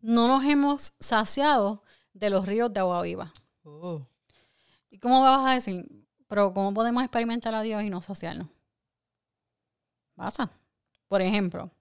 no 0.00 0.28
nos 0.28 0.44
hemos 0.44 0.92
saciado 1.00 1.82
de 2.12 2.30
los 2.30 2.46
ríos 2.46 2.72
de 2.72 2.80
agua 2.80 3.02
viva. 3.02 3.32
Oh. 3.64 4.06
¿Y 5.02 5.08
cómo 5.08 5.20
vas 5.20 5.50
a 5.50 5.54
decir? 5.54 5.84
Pero 6.28 6.54
¿cómo 6.54 6.72
podemos 6.72 7.02
experimentar 7.02 7.52
a 7.56 7.62
Dios 7.62 7.82
y 7.82 7.90
no 7.90 8.00
saciarnos? 8.02 8.46
Pasa. 10.14 10.48
Por 11.08 11.20
ejemplo, 11.20 11.72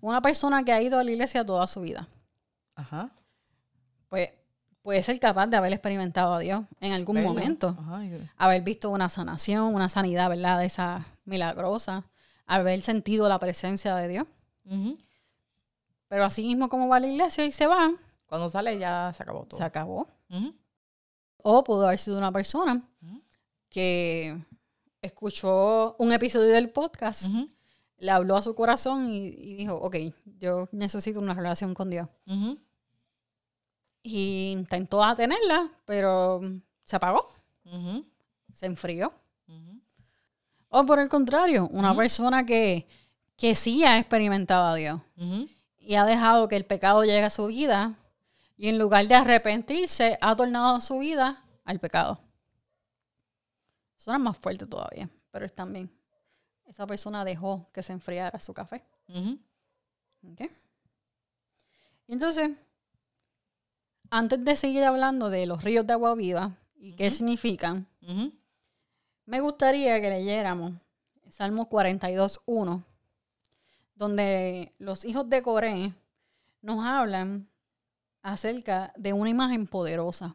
una 0.00 0.20
persona 0.20 0.62
que 0.62 0.70
ha 0.70 0.82
ido 0.82 0.98
a 0.98 1.04
la 1.04 1.10
iglesia 1.10 1.46
toda 1.46 1.66
su 1.66 1.80
vida. 1.80 2.06
Ajá. 2.74 3.10
Pues 4.10 4.30
puede 4.82 5.02
ser 5.02 5.18
capaz 5.18 5.46
de 5.46 5.56
haber 5.56 5.72
experimentado 5.72 6.34
a 6.34 6.38
Dios 6.40 6.64
en 6.80 6.92
algún 6.92 7.22
momento. 7.22 7.74
Haber 8.36 8.60
visto 8.60 8.90
una 8.90 9.08
sanación, 9.08 9.74
una 9.74 9.88
sanidad, 9.88 10.28
¿verdad? 10.28 10.58
De 10.58 10.66
esa 10.66 11.06
milagrosa. 11.24 12.04
Haber 12.44 12.82
sentido 12.82 13.30
la 13.30 13.38
presencia 13.38 13.96
de 13.96 14.08
Dios. 14.08 14.26
Pero 16.08 16.24
así 16.24 16.42
mismo 16.42 16.68
como 16.68 16.86
va 16.86 16.96
a 16.96 17.00
la 17.00 17.06
iglesia 17.06 17.46
y 17.46 17.52
se 17.52 17.66
va. 17.66 17.92
Cuando 18.26 18.50
sale 18.50 18.78
ya 18.78 19.10
se 19.14 19.22
acabó 19.22 19.46
todo. 19.46 19.56
Se 19.56 19.64
acabó. 19.64 20.06
O 21.48 21.62
pudo 21.62 21.86
haber 21.86 22.00
sido 22.00 22.18
una 22.18 22.32
persona 22.32 22.82
que 23.68 24.36
escuchó 25.00 25.94
un 25.96 26.10
episodio 26.10 26.52
del 26.52 26.70
podcast, 26.70 27.26
le 27.98 28.10
habló 28.10 28.36
a 28.36 28.42
su 28.42 28.52
corazón 28.56 29.08
y, 29.08 29.54
dijo, 29.54 29.76
ok, 29.76 29.94
yo 30.40 30.68
necesito 30.72 31.20
una 31.20 31.34
relación 31.34 31.72
con 31.72 31.88
Dios. 31.88 32.08
Y 34.02 34.50
intentó 34.50 35.00
tenerla, 35.14 35.70
pero 35.84 36.40
se 36.82 36.96
apagó. 36.96 37.28
Se 38.52 38.66
enfrió. 38.66 39.12
O 40.68 40.84
por 40.84 40.98
el 40.98 41.08
contrario, 41.08 41.68
una 41.70 41.94
persona 41.94 42.44
que, 42.44 42.88
que 43.36 43.54
sí 43.54 43.84
ha 43.84 43.98
experimentado 44.00 44.64
a 44.64 44.74
Dios 44.74 45.00
y 45.78 45.94
ha 45.94 46.04
dejado 46.04 46.48
que 46.48 46.56
el 46.56 46.64
pecado 46.64 47.04
llegue 47.04 47.22
a 47.22 47.30
su 47.30 47.46
vida 47.46 47.94
y 48.56 48.68
en 48.68 48.78
lugar 48.78 49.06
de 49.06 49.14
arrepentirse, 49.14 50.18
ha 50.20 50.34
tornado 50.34 50.80
su 50.80 50.98
vida 50.98 51.44
al 51.64 51.78
pecado. 51.78 52.20
Suena 53.96 54.18
más 54.18 54.36
fuerte 54.36 54.66
todavía, 54.66 55.10
pero 55.30 55.44
es 55.44 55.54
también. 55.54 55.90
Esa 56.64 56.86
persona 56.86 57.24
dejó 57.24 57.68
que 57.72 57.82
se 57.82 57.92
enfriara 57.92 58.40
su 58.40 58.54
café. 58.54 58.84
Y 62.06 62.12
entonces, 62.12 62.50
antes 64.10 64.44
de 64.44 64.56
seguir 64.56 64.84
hablando 64.84 65.28
de 65.30 65.46
los 65.46 65.62
ríos 65.62 65.86
de 65.86 65.92
agua 65.92 66.14
viva 66.14 66.56
y 66.76 66.94
qué 66.96 67.10
significan, 67.10 67.86
me 69.26 69.40
gustaría 69.40 70.00
que 70.00 70.08
leyéramos 70.08 70.72
Salmo 71.28 71.68
42.1, 71.68 72.84
donde 73.94 74.72
los 74.78 75.04
hijos 75.04 75.28
de 75.28 75.42
Coré 75.42 75.92
nos 76.62 76.84
hablan 76.84 77.48
acerca 78.26 78.92
de 78.96 79.12
una 79.12 79.30
imagen 79.30 79.68
poderosa. 79.68 80.34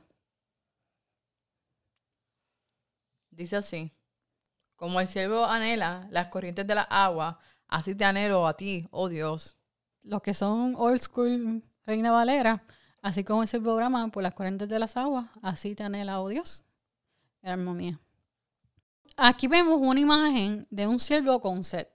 Dice 3.30 3.58
así, 3.58 3.92
como 4.78 5.02
el 5.02 5.10
siervo 5.10 5.46
anhela 5.46 6.08
las 6.10 6.28
corrientes 6.28 6.66
de 6.66 6.76
la 6.76 6.84
agua, 6.84 7.40
así 7.68 7.94
te 7.94 8.06
anhelo 8.06 8.48
a 8.48 8.56
ti, 8.56 8.88
oh 8.92 9.10
Dios. 9.10 9.58
Los 10.04 10.22
que 10.22 10.34
son 10.34 10.74
old 10.78 11.02
school 11.02 11.64
Reina 11.86 12.12
Valera, 12.12 12.64
Así 13.02 13.24
como 13.24 13.42
es 13.42 13.52
el 13.56 13.64
programa 13.64 14.08
por 14.10 14.22
las 14.22 14.36
corrientes 14.36 14.70
de 14.70 14.78
las 14.78 14.96
aguas, 14.96 15.26
así 15.42 15.74
te 15.74 15.84
anhela, 15.84 16.22
oh 16.22 16.30
Dios, 16.30 16.64
en 17.42 17.50
armonía. 17.50 18.00
Aquí 19.18 19.48
vemos 19.48 19.80
una 19.82 20.00
imagen 20.00 20.68
de 20.70 20.86
un 20.86 21.00
siervo 21.00 21.42
con 21.42 21.64
sed. 21.64 21.88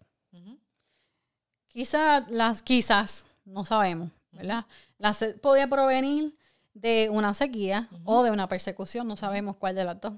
Quizás, 1.69 2.29
las, 2.29 2.61
quizás, 2.61 3.29
no 3.45 3.65
sabemos, 3.65 4.11
¿verdad? 4.37 4.67
La 4.99 5.13
sed 5.13 5.41
podía 5.41 5.69
provenir 5.69 6.37
de 6.75 7.09
una 7.11 7.35
sequía 7.35 7.89
o 8.05 8.23
de 8.23 8.31
una 8.31 8.49
persecución, 8.49 9.09
no 9.09 9.17
sabemos 9.17 9.57
cuál 9.57 9.75
de 9.75 9.85
las 9.85 10.01
dos. 10.01 10.15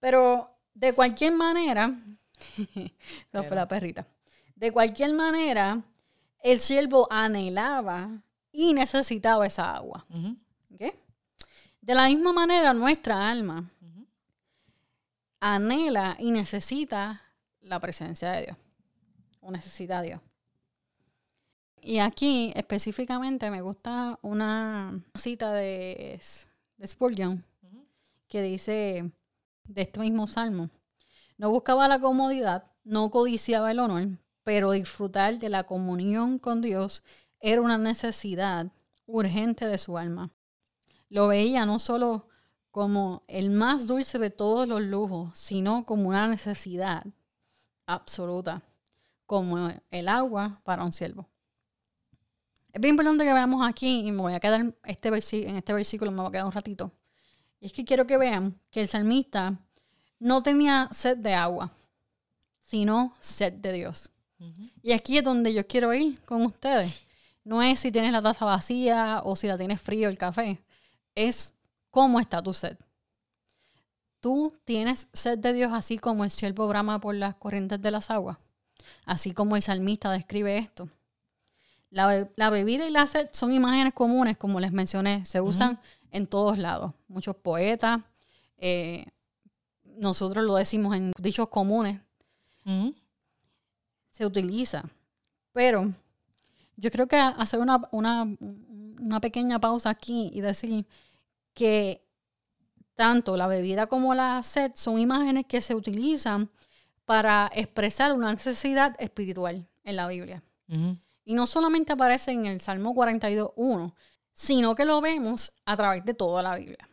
Pero 0.00 0.50
de 0.74 0.92
cualquier 0.92 1.32
manera, 1.34 1.88
no 3.32 3.44
fue 3.44 3.56
la 3.56 3.68
perrita. 3.68 4.06
De 4.56 4.72
cualquier 4.72 5.12
manera, 5.12 5.82
el 6.42 6.60
siervo 6.60 7.06
anhelaba 7.10 8.10
y 8.52 8.72
necesitaba 8.72 9.46
esa 9.46 9.74
agua. 9.74 10.06
De 11.80 11.94
la 11.94 12.06
misma 12.06 12.32
manera, 12.32 12.72
nuestra 12.72 13.30
alma 13.30 13.70
anhela 15.38 16.16
y 16.18 16.30
necesita 16.30 17.20
la 17.60 17.78
presencia 17.78 18.32
de 18.32 18.42
Dios. 18.46 18.56
O 19.40 19.50
necesita 19.50 19.98
a 19.98 20.02
Dios. 20.02 20.20
Y 21.86 21.98
aquí 21.98 22.50
específicamente 22.56 23.50
me 23.50 23.60
gusta 23.60 24.18
una 24.22 25.04
cita 25.14 25.52
de, 25.52 26.18
de 26.78 26.86
Spurgeon 26.86 27.44
que 28.26 28.40
dice 28.40 29.12
de 29.64 29.82
este 29.82 30.00
mismo 30.00 30.26
salmo, 30.26 30.70
no 31.36 31.50
buscaba 31.50 31.86
la 31.86 32.00
comodidad, 32.00 32.72
no 32.84 33.10
codiciaba 33.10 33.70
el 33.70 33.80
honor, 33.80 34.08
pero 34.44 34.70
disfrutar 34.70 35.38
de 35.38 35.50
la 35.50 35.64
comunión 35.64 36.38
con 36.38 36.62
Dios 36.62 37.04
era 37.38 37.60
una 37.60 37.76
necesidad 37.76 38.72
urgente 39.04 39.66
de 39.66 39.76
su 39.76 39.98
alma. 39.98 40.32
Lo 41.10 41.28
veía 41.28 41.66
no 41.66 41.78
solo 41.78 42.28
como 42.70 43.24
el 43.28 43.50
más 43.50 43.86
dulce 43.86 44.18
de 44.18 44.30
todos 44.30 44.66
los 44.66 44.80
lujos, 44.80 45.38
sino 45.38 45.84
como 45.84 46.08
una 46.08 46.28
necesidad 46.28 47.04
absoluta, 47.84 48.62
como 49.26 49.68
el 49.90 50.08
agua 50.08 50.62
para 50.64 50.82
un 50.82 50.94
siervo. 50.94 51.28
Es 52.74 52.80
bien 52.80 52.94
importante 52.94 53.24
que 53.24 53.32
veamos 53.32 53.64
aquí, 53.64 54.00
y 54.00 54.10
me 54.10 54.20
voy 54.20 54.34
a 54.34 54.40
quedar 54.40 54.74
este 54.82 55.08
en 55.48 55.56
este 55.56 55.72
versículo, 55.72 56.10
me 56.10 56.18
voy 56.18 56.26
a 56.26 56.32
quedar 56.32 56.46
un 56.46 56.50
ratito. 56.50 56.90
Y 57.60 57.66
es 57.66 57.72
que 57.72 57.84
quiero 57.84 58.04
que 58.04 58.18
vean 58.18 58.60
que 58.72 58.80
el 58.80 58.88
salmista 58.88 59.60
no 60.18 60.42
tenía 60.42 60.88
sed 60.90 61.18
de 61.18 61.34
agua, 61.34 61.70
sino 62.62 63.14
sed 63.20 63.52
de 63.52 63.72
Dios. 63.74 64.10
Y 64.82 64.90
aquí 64.90 65.18
es 65.18 65.22
donde 65.22 65.54
yo 65.54 65.64
quiero 65.68 65.94
ir 65.94 66.20
con 66.22 66.42
ustedes. 66.42 67.06
No 67.44 67.62
es 67.62 67.78
si 67.78 67.92
tienes 67.92 68.10
la 68.10 68.20
taza 68.20 68.44
vacía 68.44 69.22
o 69.22 69.36
si 69.36 69.46
la 69.46 69.56
tienes 69.56 69.80
frío 69.80 70.08
el 70.08 70.18
café. 70.18 70.60
Es 71.14 71.54
cómo 71.90 72.18
está 72.18 72.42
tu 72.42 72.52
sed. 72.52 72.76
Tú 74.18 74.52
tienes 74.64 75.06
sed 75.12 75.38
de 75.38 75.52
Dios 75.52 75.72
así 75.72 75.96
como 75.98 76.24
el 76.24 76.32
siervo 76.32 76.66
brama 76.66 77.00
por 77.00 77.14
las 77.14 77.36
corrientes 77.36 77.80
de 77.80 77.92
las 77.92 78.10
aguas. 78.10 78.38
Así 79.04 79.32
como 79.32 79.54
el 79.54 79.62
salmista 79.62 80.10
describe 80.10 80.58
esto. 80.58 80.88
La, 81.94 82.50
bebida 82.50 82.88
y 82.88 82.90
la 82.90 83.06
sed 83.06 83.28
son 83.30 83.52
imágenes 83.52 83.94
comunes, 83.94 84.36
como 84.36 84.58
les 84.58 84.72
mencioné. 84.72 85.24
Se 85.24 85.40
usan 85.40 85.78
en 86.10 86.26
todos 86.26 86.58
lados. 86.58 86.92
Muchos 87.06 87.36
poetas, 87.36 88.00
eh, 88.56 89.06
nosotros 89.84 90.44
lo 90.44 90.56
decimos 90.56 90.96
en 90.96 91.12
dichos 91.20 91.48
comunes. 91.48 92.00
Se 94.10 94.26
utiliza. 94.26 94.82
Pero 95.52 95.92
yo 96.76 96.90
creo 96.90 97.06
que 97.06 97.16
hacer 97.16 97.60
una, 97.60 97.80
una, 97.92 99.20
pequeña 99.20 99.60
pausa 99.60 99.90
aquí 99.90 100.32
y 100.34 100.40
decir 100.40 100.88
que 101.54 102.04
tanto 102.96 103.36
la 103.36 103.46
bebida 103.46 103.86
como 103.86 104.16
la 104.16 104.42
sed 104.42 104.72
son 104.74 104.98
imágenes 104.98 105.46
que 105.46 105.60
se 105.60 105.76
utilizan 105.76 106.50
para 107.04 107.52
expresar 107.54 108.14
una 108.14 108.32
necesidad 108.32 108.96
espiritual 108.98 109.68
en 109.84 109.94
la 109.94 110.08
Biblia. 110.08 110.42
Y 111.24 111.34
no 111.34 111.46
solamente 111.46 111.92
aparece 111.92 112.32
en 112.32 112.46
el 112.46 112.60
Salmo 112.60 112.94
42.1, 112.94 113.94
sino 114.32 114.74
que 114.74 114.84
lo 114.84 115.00
vemos 115.00 115.52
a 115.64 115.76
través 115.76 116.04
de 116.04 116.14
toda 116.14 116.42
la 116.42 116.56
Biblia. 116.56 116.88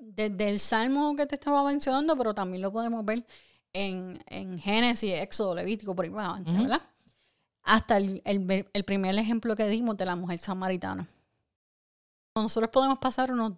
Desde 0.00 0.48
el 0.48 0.58
Salmo 0.58 1.14
que 1.14 1.26
te 1.26 1.36
estaba 1.36 1.62
mencionando, 1.62 2.16
pero 2.16 2.34
también 2.34 2.62
lo 2.62 2.72
podemos 2.72 3.04
ver 3.04 3.24
en, 3.72 4.22
en 4.26 4.58
Génesis, 4.58 5.14
Éxodo, 5.14 5.54
Levítico, 5.54 5.94
por 5.94 6.04
ahí 6.04 6.10
¿verdad? 6.10 6.82
hasta 7.62 7.96
el, 7.96 8.22
primer 8.84 9.18
ejemplo 9.18 9.56
que 9.56 9.68
dimos 9.68 9.96
de 9.96 10.04
la 10.04 10.16
mujer 10.16 10.38
samaritana. 10.38 11.06
Nosotros 12.34 12.70
podemos 12.70 12.98
pasar 12.98 13.30
unos 13.30 13.52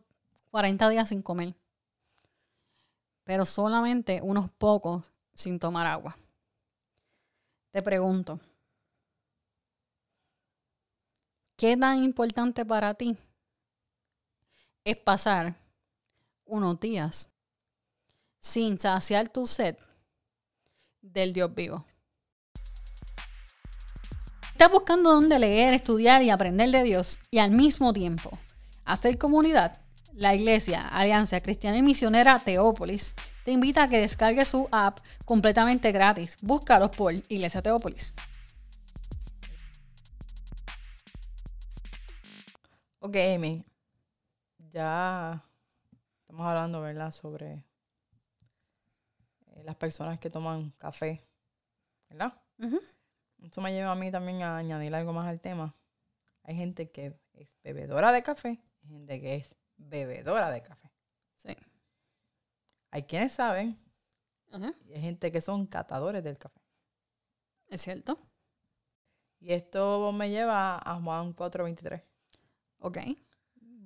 40 0.50 0.88
días 0.88 1.09
sin 1.09 1.22
comer, 1.22 1.55
pero 3.24 3.46
solamente 3.46 4.20
unos 4.22 4.50
pocos 4.50 5.05
sin 5.33 5.59
tomar 5.59 5.87
agua. 5.87 6.16
Te 7.70 7.83
pregunto, 7.83 8.38
¿qué 11.64 11.79
tan 11.79 12.05
importante 12.05 12.62
para 12.66 12.92
ti 12.92 13.16
es 14.85 14.98
pasar 14.98 15.55
unos 16.44 16.79
días 16.79 17.31
sin 18.38 18.79
saciar 18.79 19.31
tu 19.31 19.46
sed 19.46 19.74
del 21.00 21.33
Dios 21.33 21.55
vivo? 21.55 21.83
Estás 24.53 24.70
buscando 24.70 25.11
dónde 25.11 25.38
leer, 25.38 25.72
estudiar 25.72 26.22
y 26.22 26.29
aprender 26.29 26.70
de 26.70 26.83
Dios 26.83 27.18
y 27.31 27.38
al 27.38 27.50
mismo 27.50 27.94
tiempo 27.94 28.38
hacer 28.85 29.16
comunidad. 29.16 29.81
La 30.12 30.35
Iglesia 30.35 30.87
Alianza 30.87 31.40
Cristiana 31.40 31.79
y 31.79 31.83
Misionera 31.83 32.40
Teópolis 32.40 33.14
te 33.46 33.53
invita 33.53 33.85
a 33.85 33.88
que 33.88 34.03
descargues 34.03 34.48
su 34.48 34.68
app 34.70 34.98
completamente 35.24 35.92
gratis. 35.92 36.37
Búscalos 36.42 36.90
por 36.90 37.14
Iglesia 37.14 37.62
Teópolis. 37.62 38.12
Ok, 43.07 43.17
Amy. 43.17 43.62
Ya 44.71 45.45
estamos 46.23 46.47
hablando, 46.47 46.81
¿verdad? 46.81 47.12
Sobre 47.12 47.67
eh, 49.49 49.62
las 49.62 49.77
personas 49.77 50.19
que 50.19 50.31
toman 50.31 50.71
café, 50.79 51.23
¿verdad? 52.09 52.33
Esto 53.43 53.61
me 53.61 53.73
lleva 53.73 53.93
a 53.93 53.95
mí 53.95 54.11
también 54.11 54.40
a 54.40 54.57
añadir 54.57 54.95
algo 54.95 55.12
más 55.12 55.29
al 55.29 55.38
tema. 55.43 55.77
Hay 56.45 56.57
gente 56.57 56.90
que 56.90 57.14
es 57.35 57.51
bebedora 57.62 58.11
de 58.11 58.23
café, 58.23 58.59
hay 58.85 58.88
gente 58.88 59.21
que 59.21 59.35
es 59.35 59.55
bebedora 59.77 60.51
de 60.51 60.62
café. 60.62 60.90
Sí. 61.37 61.55
Hay 62.90 63.03
quienes 63.03 63.35
saben 63.35 63.79
y 64.87 64.95
hay 64.95 65.03
gente 65.03 65.31
que 65.31 65.43
son 65.43 65.67
catadores 65.67 66.25
del 66.25 66.38
café. 66.38 66.62
¿Es 67.69 67.83
cierto? 67.83 68.19
Y 69.40 69.53
esto 69.53 70.11
me 70.12 70.31
lleva 70.31 70.79
a 70.79 70.99
Juan 71.03 71.37
4.23. 71.37 72.13
Ok. 72.85 72.99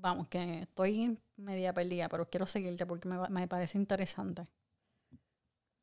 Vamos, 0.00 0.26
que 0.26 0.62
estoy 0.62 1.16
media 1.36 1.72
perdida, 1.72 2.08
pero 2.08 2.28
quiero 2.28 2.46
seguirte 2.46 2.84
porque 2.84 3.08
me, 3.08 3.28
me 3.28 3.46
parece 3.46 3.78
interesante. 3.78 4.44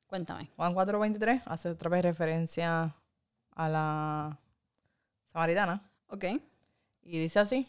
Cuéntame. 0.06 0.52
Juan 0.58 0.76
4.23 0.76 1.44
hace 1.46 1.70
otra 1.70 1.90
vez 1.90 2.04
referencia 2.04 2.94
a 3.52 3.70
la 3.70 4.38
samaritana. 5.28 5.90
Ok. 6.08 6.26
Y 7.04 7.20
dice 7.20 7.40
así, 7.40 7.66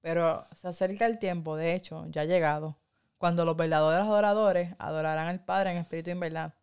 pero 0.00 0.44
se 0.56 0.66
acerca 0.66 1.06
el 1.06 1.20
tiempo, 1.20 1.56
de 1.56 1.74
hecho, 1.74 2.06
ya 2.08 2.22
ha 2.22 2.24
llegado, 2.24 2.76
cuando 3.16 3.44
los 3.44 3.56
verdaderos 3.56 4.08
adoradores 4.08 4.74
adorarán 4.80 5.28
al 5.28 5.44
Padre 5.44 5.70
en 5.70 5.76
espíritu 5.76 6.10
y 6.10 6.12
en 6.14 6.20
verdad. 6.20 6.54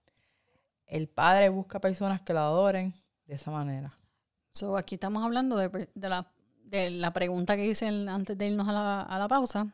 El 0.86 1.08
Padre 1.08 1.48
busca 1.48 1.80
personas 1.80 2.22
que 2.22 2.34
lo 2.34 2.42
adoren 2.42 2.94
de 3.26 3.36
esa 3.36 3.52
manera. 3.52 3.90
So, 4.52 4.76
aquí 4.76 4.96
estamos 4.96 5.24
hablando 5.24 5.56
de, 5.56 5.88
la, 5.96 6.30
de 6.70 6.90
la, 6.92 7.12
pregunta 7.14 7.56
que 7.56 7.66
hice 7.66 7.88
antes 7.88 8.38
de 8.38 8.48
irnos 8.48 8.68
a 8.68 8.74
la, 8.74 9.02
a 9.02 9.20
la 9.20 9.28
pausa. 9.28 9.68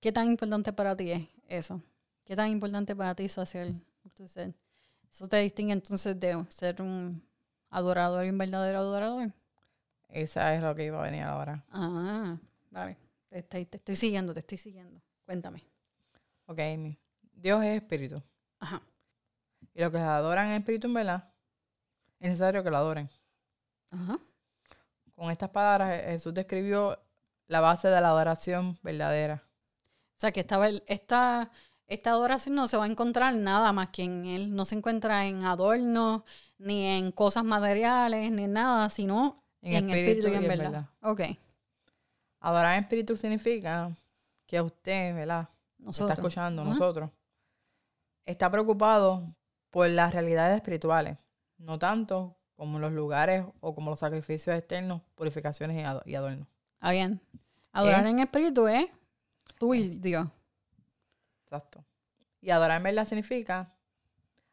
¿Qué 0.00 0.12
tan 0.12 0.28
importante 0.28 0.72
para 0.72 0.96
ti 0.96 1.12
es 1.12 1.28
eso? 1.48 1.82
¿Qué 2.24 2.34
tan 2.34 2.48
importante 2.48 2.96
para 2.96 3.14
ti 3.14 3.24
es 3.24 3.36
hacer? 3.38 3.74
Eso 5.10 5.28
te 5.28 5.38
distingue 5.38 5.72
entonces 5.72 6.18
de 6.18 6.44
ser 6.48 6.80
un 6.80 7.22
adorador 7.68 8.24
y 8.24 8.30
un 8.30 8.38
verdadero 8.38 8.78
adorador. 8.78 9.32
Esa 10.08 10.54
es 10.54 10.62
lo 10.62 10.74
que 10.74 10.86
iba 10.86 10.98
a 10.98 11.02
venir 11.02 11.22
ahora. 11.22 11.64
Ah, 11.70 12.36
vale. 12.70 12.96
Te, 13.28 13.68
estoy 13.70 13.96
siguiendo, 13.96 14.32
te 14.32 14.40
estoy 14.40 14.58
siguiendo. 14.58 15.00
Cuéntame. 15.24 15.62
Ok, 16.46 16.58
Amy. 16.58 16.98
Dios 17.34 17.62
es 17.62 17.82
espíritu. 17.82 18.22
Ajá. 18.58 18.82
Y 19.74 19.80
los 19.80 19.90
que 19.90 19.98
adoran 19.98 20.48
en 20.48 20.54
espíritu 20.54 20.88
en 20.88 20.94
verdad, 20.94 21.32
es 22.18 22.30
necesario 22.30 22.64
que 22.64 22.70
lo 22.70 22.76
adoren. 22.76 23.08
Ajá. 23.90 24.18
Con 25.20 25.30
estas 25.30 25.50
palabras 25.50 26.02
Jesús 26.06 26.32
describió 26.32 26.98
la 27.46 27.60
base 27.60 27.88
de 27.88 28.00
la 28.00 28.08
adoración 28.08 28.78
verdadera. 28.82 29.42
O 30.16 30.18
sea, 30.18 30.32
que 30.32 30.40
esta, 30.40 30.66
esta, 30.86 31.50
esta 31.86 32.10
adoración 32.12 32.54
no 32.54 32.66
se 32.66 32.78
va 32.78 32.84
a 32.84 32.88
encontrar 32.88 33.34
nada 33.34 33.70
más 33.74 33.90
que 33.90 34.04
en 34.04 34.24
Él. 34.24 34.54
No 34.54 34.64
se 34.64 34.76
encuentra 34.76 35.26
en 35.26 35.44
adornos, 35.44 36.22
ni 36.56 36.86
en 36.86 37.12
cosas 37.12 37.44
materiales, 37.44 38.32
ni 38.32 38.44
en 38.44 38.54
nada, 38.54 38.88
sino 38.88 39.44
en, 39.60 39.90
espíritu, 39.90 40.28
y 40.28 40.36
en, 40.36 40.48
verdad. 40.48 40.70
verdad. 40.70 40.88
Ok. 41.02 41.20
Adorar 42.40 42.78
en 42.78 42.84
espíritu 42.84 43.14
significa 43.14 43.94
que 44.46 44.62
usted, 44.62 45.14
¿verdad? 45.14 45.50
Nosotros. 45.76 46.12
Está 46.12 46.22
escuchando, 46.22 46.64
nosotros. 46.64 47.10
Está 48.24 48.50
preocupado 48.50 49.36
por 49.68 49.86
las 49.86 50.14
realidades 50.14 50.56
espirituales, 50.56 51.18
no 51.58 51.78
tanto 51.78 52.39
como 52.60 52.78
los 52.78 52.92
lugares 52.92 53.42
o 53.60 53.74
como 53.74 53.88
los 53.88 54.00
sacrificios 54.00 54.54
externos, 54.54 55.00
purificaciones 55.14 55.82
y, 56.04 56.14
adornos. 56.14 56.46
Ah, 56.78 56.92
bien. 56.92 57.18
Adorar 57.72 58.04
¿Eh? 58.04 58.10
en 58.10 58.18
espíritu 58.18 58.68
es 58.68 58.84
tú 59.58 59.72
y 59.72 59.98
Dios. 59.98 60.28
Exacto. 61.44 61.82
Y 62.42 62.50
adorar 62.50 62.76
en 62.76 62.82
verdad 62.82 63.06
significa 63.06 63.72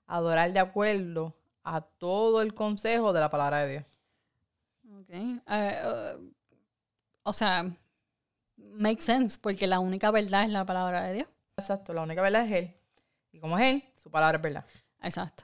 adorar 0.06 0.54
de 0.54 0.60
acuerdo 0.60 1.36
a 1.66 1.82
todo 1.82 2.42
el 2.42 2.54
consejo 2.54 3.12
de 3.12 3.20
la 3.20 3.30
palabra 3.30 3.66
de 3.66 3.72
Dios. 3.74 3.86
Ok. 5.02 5.42
Uh, 5.46 6.32
o 7.24 7.34
sea, 7.34 7.70
make 8.56 9.02
sense, 9.02 9.38
porque 9.38 9.68
la 9.68 9.80
única 9.80 10.12
verdad 10.12 10.46
es 10.46 10.50
la 10.50 10.66
palabra 10.66 11.04
de 11.04 11.14
Dios. 11.14 11.28
Exacto, 11.58 11.92
la 11.92 12.04
única 12.04 12.22
verdad 12.22 12.46
es 12.46 12.54
Él. 12.54 12.74
Y 13.34 13.40
como 13.42 13.60
es 13.60 13.66
Él, 13.66 13.84
su 13.98 14.10
palabra 14.10 14.38
es 14.38 14.44
verdad. 14.44 14.66
Exacto. 15.02 15.44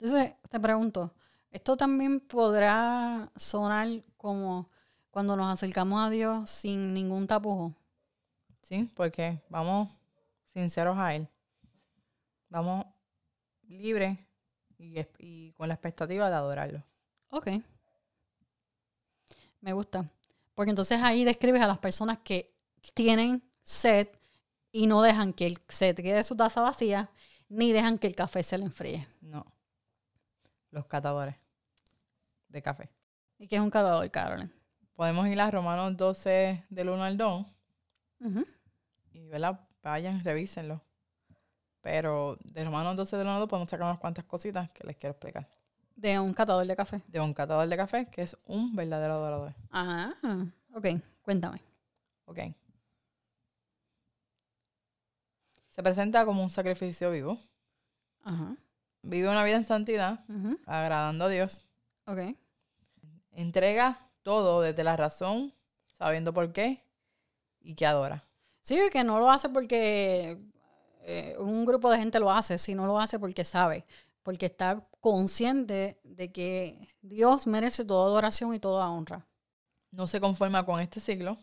Entonces, 0.00 0.32
te 0.48 0.58
pregunto, 0.58 1.12
¿esto 1.52 1.76
también 1.76 2.20
podrá 2.20 3.30
sonar 3.36 3.88
como 4.16 4.70
cuando 5.10 5.36
nos 5.36 5.52
acercamos 5.52 6.00
a 6.00 6.10
Dios 6.10 6.50
sin 6.50 6.94
ningún 6.94 7.26
tapujo? 7.26 7.74
Sí, 8.62 8.90
porque 8.94 9.40
vamos 9.48 9.90
sinceros 10.52 10.96
a 10.98 11.14
Él. 11.14 11.28
Vamos 12.48 12.86
libres 13.68 14.18
y, 14.78 14.98
y 15.18 15.52
con 15.52 15.68
la 15.68 15.74
expectativa 15.74 16.28
de 16.28 16.36
adorarlo. 16.36 16.82
Ok. 17.28 17.48
Me 19.60 19.72
gusta. 19.72 20.10
Porque 20.54 20.70
entonces 20.70 21.00
ahí 21.02 21.24
describes 21.24 21.62
a 21.62 21.66
las 21.66 21.78
personas 21.78 22.18
que 22.18 22.54
tienen 22.94 23.42
sed 23.62 24.08
y 24.70 24.86
no 24.86 25.02
dejan 25.02 25.32
que 25.32 25.46
el 25.46 25.58
se 25.68 25.94
quede 25.94 26.24
su 26.24 26.36
taza 26.36 26.62
vacía, 26.62 27.10
ni 27.48 27.72
dejan 27.72 27.98
que 27.98 28.06
el 28.06 28.14
café 28.14 28.42
se 28.42 28.58
le 28.58 28.64
enfríe. 28.64 29.06
No. 29.20 29.46
Los 30.70 30.86
catadores 30.86 31.41
de 32.52 32.62
café. 32.62 32.90
¿Y 33.38 33.48
qué 33.48 33.56
es 33.56 33.62
un 33.62 33.70
catador, 33.70 34.08
Carolyn? 34.10 34.52
Podemos 34.94 35.26
ir 35.26 35.40
a 35.40 35.50
Romanos 35.50 35.96
12 35.96 36.64
del 36.68 36.88
1 36.90 37.02
al 37.02 37.16
2. 37.16 37.46
Y 39.12 39.26
¿verdad? 39.28 39.60
vayan, 39.82 40.22
revísenlo. 40.22 40.80
Pero 41.80 42.38
de 42.44 42.64
Romanos 42.64 42.94
12 42.96 43.16
del 43.16 43.26
1 43.26 43.34
al 43.34 43.40
2 43.40 43.48
podemos 43.48 43.70
sacar 43.70 43.86
unas 43.86 43.98
cuantas 43.98 44.24
cositas 44.24 44.70
que 44.70 44.86
les 44.86 44.96
quiero 44.96 45.12
explicar. 45.12 45.48
De 45.96 46.18
un 46.20 46.32
catador 46.32 46.66
de 46.66 46.76
café. 46.76 47.02
De 47.08 47.20
un 47.20 47.34
catador 47.34 47.66
de 47.66 47.76
café 47.76 48.06
que 48.06 48.22
es 48.22 48.36
un 48.46 48.76
verdadero 48.76 49.14
adorador. 49.14 49.54
Ajá. 49.70 50.14
Ok, 50.72 50.86
cuéntame. 51.22 51.60
Ok. 52.26 52.38
Se 55.70 55.82
presenta 55.82 56.24
como 56.24 56.42
un 56.42 56.50
sacrificio 56.50 57.10
vivo. 57.10 57.40
Ajá. 58.22 58.56
Vive 59.02 59.28
una 59.28 59.42
vida 59.42 59.56
en 59.56 59.64
santidad, 59.64 60.24
agradando 60.64 61.24
a 61.24 61.28
Dios. 61.28 61.66
Ok. 62.06 62.36
Entrega 63.32 64.10
todo 64.22 64.60
desde 64.60 64.84
la 64.84 64.96
razón, 64.96 65.54
sabiendo 65.92 66.32
por 66.32 66.52
qué 66.52 66.84
y 67.60 67.74
que 67.74 67.86
adora. 67.86 68.24
Sí, 68.60 68.78
que 68.92 69.02
no 69.04 69.18
lo 69.18 69.30
hace 69.30 69.48
porque 69.48 70.38
eh, 71.00 71.36
un 71.38 71.64
grupo 71.64 71.90
de 71.90 71.98
gente 71.98 72.20
lo 72.20 72.30
hace, 72.30 72.58
sino 72.58 72.86
lo 72.86 73.00
hace 73.00 73.18
porque 73.18 73.44
sabe 73.44 73.84
porque 74.22 74.46
está 74.46 74.86
consciente 75.00 75.98
de 76.04 76.32
que 76.32 76.88
Dios 77.00 77.46
merece 77.46 77.84
toda 77.84 78.06
adoración 78.06 78.54
y 78.54 78.60
toda 78.60 78.88
honra. 78.88 79.26
No 79.90 80.06
se 80.06 80.20
conforma 80.20 80.64
con 80.64 80.80
este 80.80 81.00
siglo, 81.00 81.36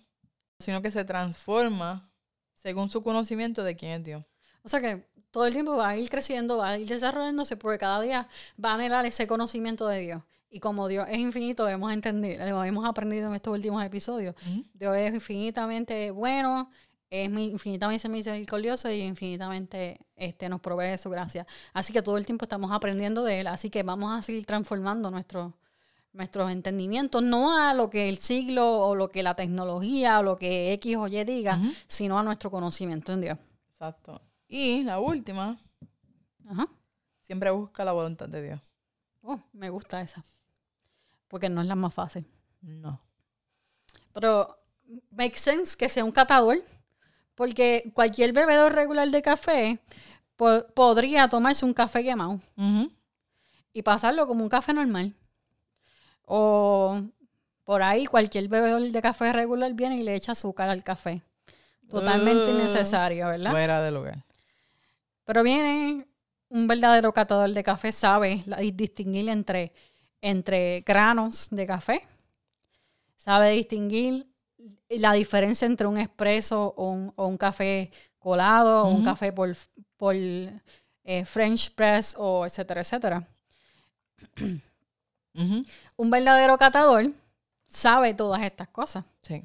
sino 0.59 0.81
que 0.81 0.91
se 0.91 1.03
transforma 1.05 2.11
según 2.53 2.89
su 2.89 3.01
conocimiento 3.01 3.63
de 3.63 3.75
quién 3.75 3.91
es 3.91 4.03
Dios. 4.03 4.25
O 4.63 4.69
sea 4.69 4.81
que 4.81 5.07
todo 5.31 5.45
el 5.45 5.53
tiempo 5.53 5.75
va 5.75 5.89
a 5.89 5.97
ir 5.97 6.09
creciendo, 6.09 6.57
va 6.57 6.69
a 6.69 6.77
ir 6.77 6.87
desarrollándose, 6.87 7.57
porque 7.57 7.77
cada 7.77 8.01
día 8.01 8.27
va 8.63 8.71
a 8.71 8.73
anhelar 8.75 9.05
ese 9.05 9.27
conocimiento 9.27 9.87
de 9.87 9.99
Dios. 9.99 10.23
Y 10.49 10.59
como 10.59 10.87
Dios 10.87 11.07
es 11.09 11.19
infinito, 11.19 11.63
lo 11.63 11.69
hemos 11.69 11.93
entendido, 11.93 12.45
lo 12.45 12.63
hemos 12.63 12.85
aprendido 12.85 13.27
en 13.29 13.35
estos 13.35 13.53
últimos 13.53 13.83
episodios. 13.83 14.35
Dios 14.73 14.95
es 14.95 15.13
infinitamente 15.13 16.09
bueno, 16.11 16.71
es 17.09 17.29
infinitamente 17.29 18.09
misericordioso 18.09 18.89
y 18.91 19.01
infinitamente 19.01 19.99
este, 20.15 20.49
nos 20.49 20.59
provee 20.59 20.97
su 20.97 21.09
gracia. 21.09 21.45
Así 21.73 21.93
que 21.93 22.01
todo 22.01 22.17
el 22.17 22.25
tiempo 22.25 22.45
estamos 22.45 22.71
aprendiendo 22.71 23.23
de 23.23 23.41
Él, 23.41 23.47
así 23.47 23.69
que 23.69 23.83
vamos 23.83 24.11
a 24.17 24.21
seguir 24.21 24.45
transformando 24.45 25.11
nuestro, 25.11 25.55
nuestros 26.13 26.51
entendimientos, 26.51 27.21
no 27.21 27.55
a 27.55 27.73
lo 27.73 27.89
que 27.89 28.09
el 28.09 28.17
siglo 28.17 28.79
o 28.79 28.95
lo 28.95 29.09
que 29.09 29.21
la 29.21 29.35
tecnología 29.35 30.19
o 30.19 30.23
lo 30.23 30.37
que 30.37 30.73
X 30.73 30.95
o 30.97 31.07
Y 31.07 31.23
diga, 31.25 31.59
sino 31.87 32.17
a 32.17 32.23
nuestro 32.23 32.49
conocimiento 32.49 33.13
en 33.13 33.21
Dios. 33.21 33.37
Exacto. 33.73 34.21
Y 34.47 34.83
la 34.83 34.99
última, 34.99 35.57
siempre 37.21 37.51
busca 37.51 37.83
la 37.85 37.91
voluntad 37.91 38.27
de 38.27 38.41
Dios. 38.41 38.73
Oh, 39.21 39.39
me 39.53 39.69
gusta 39.69 40.01
esa. 40.01 40.23
Porque 41.29 41.47
no 41.47 41.61
es 41.61 41.67
la 41.67 41.75
más 41.75 41.93
fácil. 41.93 42.27
No. 42.61 43.01
Pero 44.11 44.59
make 45.11 45.37
sense 45.37 45.77
que 45.77 45.87
sea 45.87 46.03
un 46.03 46.11
catador 46.11 46.57
porque 47.35 47.89
cualquier 47.93 48.33
bebedor 48.33 48.73
regular 48.73 49.09
de 49.09 49.21
café 49.21 49.79
podría 50.35 51.29
tomarse 51.29 51.63
un 51.63 51.73
café 51.73 52.03
quemado 52.03 52.41
y 53.71 53.81
pasarlo 53.81 54.27
como 54.27 54.43
un 54.43 54.49
café 54.49 54.73
normal. 54.73 55.15
O 56.25 57.01
por 57.63 57.81
ahí 57.81 58.05
cualquier 58.07 58.49
bebedor 58.49 58.81
de 58.81 59.01
café 59.01 59.31
regular 59.31 59.73
viene 59.73 59.97
y 59.97 60.03
le 60.03 60.15
echa 60.15 60.33
azúcar 60.33 60.69
al 60.69 60.83
café. 60.83 61.21
Totalmente 61.89 62.51
innecesario, 62.51 63.27
¿verdad? 63.27 63.51
Fuera 63.51 63.81
de 63.81 63.91
lugar. 63.91 64.25
Pero 65.23 65.43
viene 65.43 66.07
un 66.49 66.67
verdadero 66.67 67.13
catador 67.13 67.51
de 67.51 67.63
café, 67.63 67.91
sabe 67.91 68.43
distinguir 68.73 69.29
entre, 69.29 69.71
entre 70.21 70.81
granos 70.81 71.49
de 71.49 71.65
café, 71.65 72.01
sabe 73.15 73.51
distinguir 73.51 74.27
la 74.89 75.13
diferencia 75.13 75.65
entre 75.65 75.87
un 75.87 75.97
espresso 75.97 76.73
o 76.75 76.91
un, 77.15 77.37
café 77.37 77.91
colado 78.17 78.83
o 78.83 78.89
un 78.89 79.03
café 79.03 79.31
por, 79.31 79.55
por 79.97 80.15
eh, 80.15 81.25
French 81.25 81.73
press 81.73 82.15
o 82.17 82.45
etcétera, 82.45 82.81
etcétera. 82.81 83.27
Un 85.97 86.11
verdadero 86.11 86.57
catador 86.57 87.11
sabe 87.65 88.13
todas 88.13 88.41
estas 88.41 88.67
cosas. 88.69 89.05
Sí. 89.21 89.43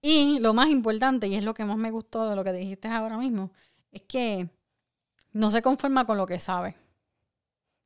Y 0.00 0.38
lo 0.40 0.54
más 0.54 0.68
importante, 0.68 1.26
y 1.26 1.34
es 1.34 1.44
lo 1.44 1.54
que 1.54 1.64
más 1.64 1.76
me 1.76 1.90
gustó 1.90 2.28
de 2.28 2.36
lo 2.36 2.44
que 2.44 2.52
dijiste 2.52 2.88
ahora 2.88 3.18
mismo, 3.18 3.50
es 3.90 4.02
que 4.02 4.48
no 5.32 5.50
se 5.50 5.62
conforma 5.62 6.04
con 6.04 6.16
lo 6.16 6.26
que 6.26 6.40
sabe. 6.40 6.74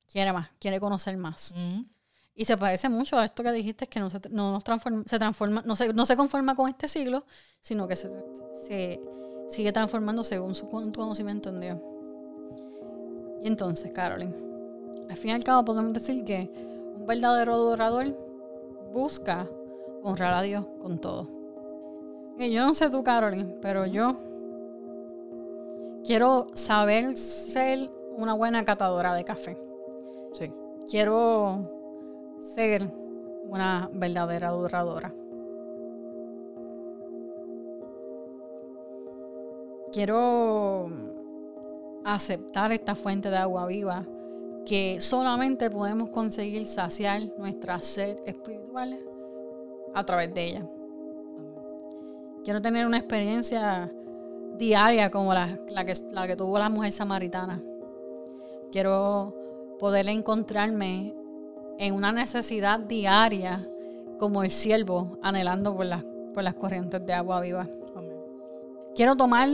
Quiere 0.06 0.32
más, 0.32 0.50
quiere 0.58 0.80
conocer 0.80 1.16
más. 1.16 1.54
Y 2.40 2.46
se 2.46 2.56
parece 2.56 2.88
mucho 2.88 3.18
a 3.18 3.26
esto 3.26 3.42
que 3.42 3.52
dijiste, 3.52 3.86
que 3.86 4.00
no 4.00 4.08
se, 4.08 4.18
no 4.30 4.50
nos 4.52 4.64
transforma, 4.64 5.02
se 5.04 5.18
transforma, 5.18 5.62
no 5.66 5.76
se, 5.76 5.92
no 5.92 6.06
se 6.06 6.16
conforma 6.16 6.54
con 6.54 6.70
este 6.70 6.88
siglo, 6.88 7.26
sino 7.60 7.86
que 7.86 7.96
se, 7.96 8.08
se 8.66 8.98
sigue 9.50 9.72
transformando 9.72 10.24
según 10.24 10.54
su 10.54 10.66
conocimiento 10.66 11.50
en 11.50 11.60
Dios. 11.60 11.78
Y 13.42 13.46
entonces, 13.46 13.92
Carolyn, 13.92 14.34
al 15.10 15.16
fin 15.18 15.32
y 15.32 15.34
al 15.34 15.44
cabo 15.44 15.66
podemos 15.66 15.92
decir 15.92 16.24
que 16.24 16.50
un 16.96 17.04
verdadero 17.06 17.52
adorador 17.52 18.16
busca 18.90 19.46
honrar 20.02 20.32
a 20.32 20.40
Dios 20.40 20.64
con 20.80 20.98
todo. 20.98 21.28
Y 22.38 22.50
yo 22.52 22.64
no 22.64 22.72
sé 22.72 22.88
tú, 22.88 23.04
Carolyn, 23.04 23.58
pero 23.60 23.84
yo 23.84 24.16
quiero 26.06 26.46
saber 26.54 27.18
ser 27.18 27.90
una 28.16 28.32
buena 28.32 28.64
catadora 28.64 29.12
de 29.12 29.24
café. 29.24 29.58
Sí. 30.32 30.50
Quiero 30.88 31.79
ser 32.40 32.90
una 33.48 33.90
verdadera 33.92 34.48
adoradora. 34.48 35.12
Quiero 39.92 40.88
aceptar 42.04 42.72
esta 42.72 42.94
fuente 42.94 43.28
de 43.28 43.36
agua 43.36 43.66
viva 43.66 44.04
que 44.64 45.00
solamente 45.00 45.70
podemos 45.70 46.10
conseguir 46.10 46.64
saciar 46.64 47.22
nuestra 47.38 47.80
sed 47.80 48.18
espiritual 48.24 48.98
a 49.94 50.04
través 50.04 50.32
de 50.32 50.44
ella. 50.44 50.66
Quiero 52.44 52.62
tener 52.62 52.86
una 52.86 52.98
experiencia 52.98 53.92
diaria 54.56 55.10
como 55.10 55.34
la, 55.34 55.58
que, 55.84 55.92
la 56.12 56.26
que 56.26 56.36
tuvo 56.36 56.58
la 56.58 56.68
mujer 56.68 56.92
samaritana. 56.92 57.62
Quiero 58.70 59.34
poder 59.78 60.06
encontrarme 60.08 61.14
en 61.80 61.94
una 61.94 62.12
necesidad 62.12 62.78
diaria 62.78 63.66
como 64.18 64.42
el 64.42 64.50
siervo 64.50 65.18
anhelando 65.22 65.74
por 65.74 65.86
las, 65.86 66.04
por 66.34 66.42
las 66.42 66.54
corrientes 66.54 67.04
de 67.06 67.14
agua 67.14 67.40
viva. 67.40 67.66
Quiero 68.94 69.16
tomar 69.16 69.48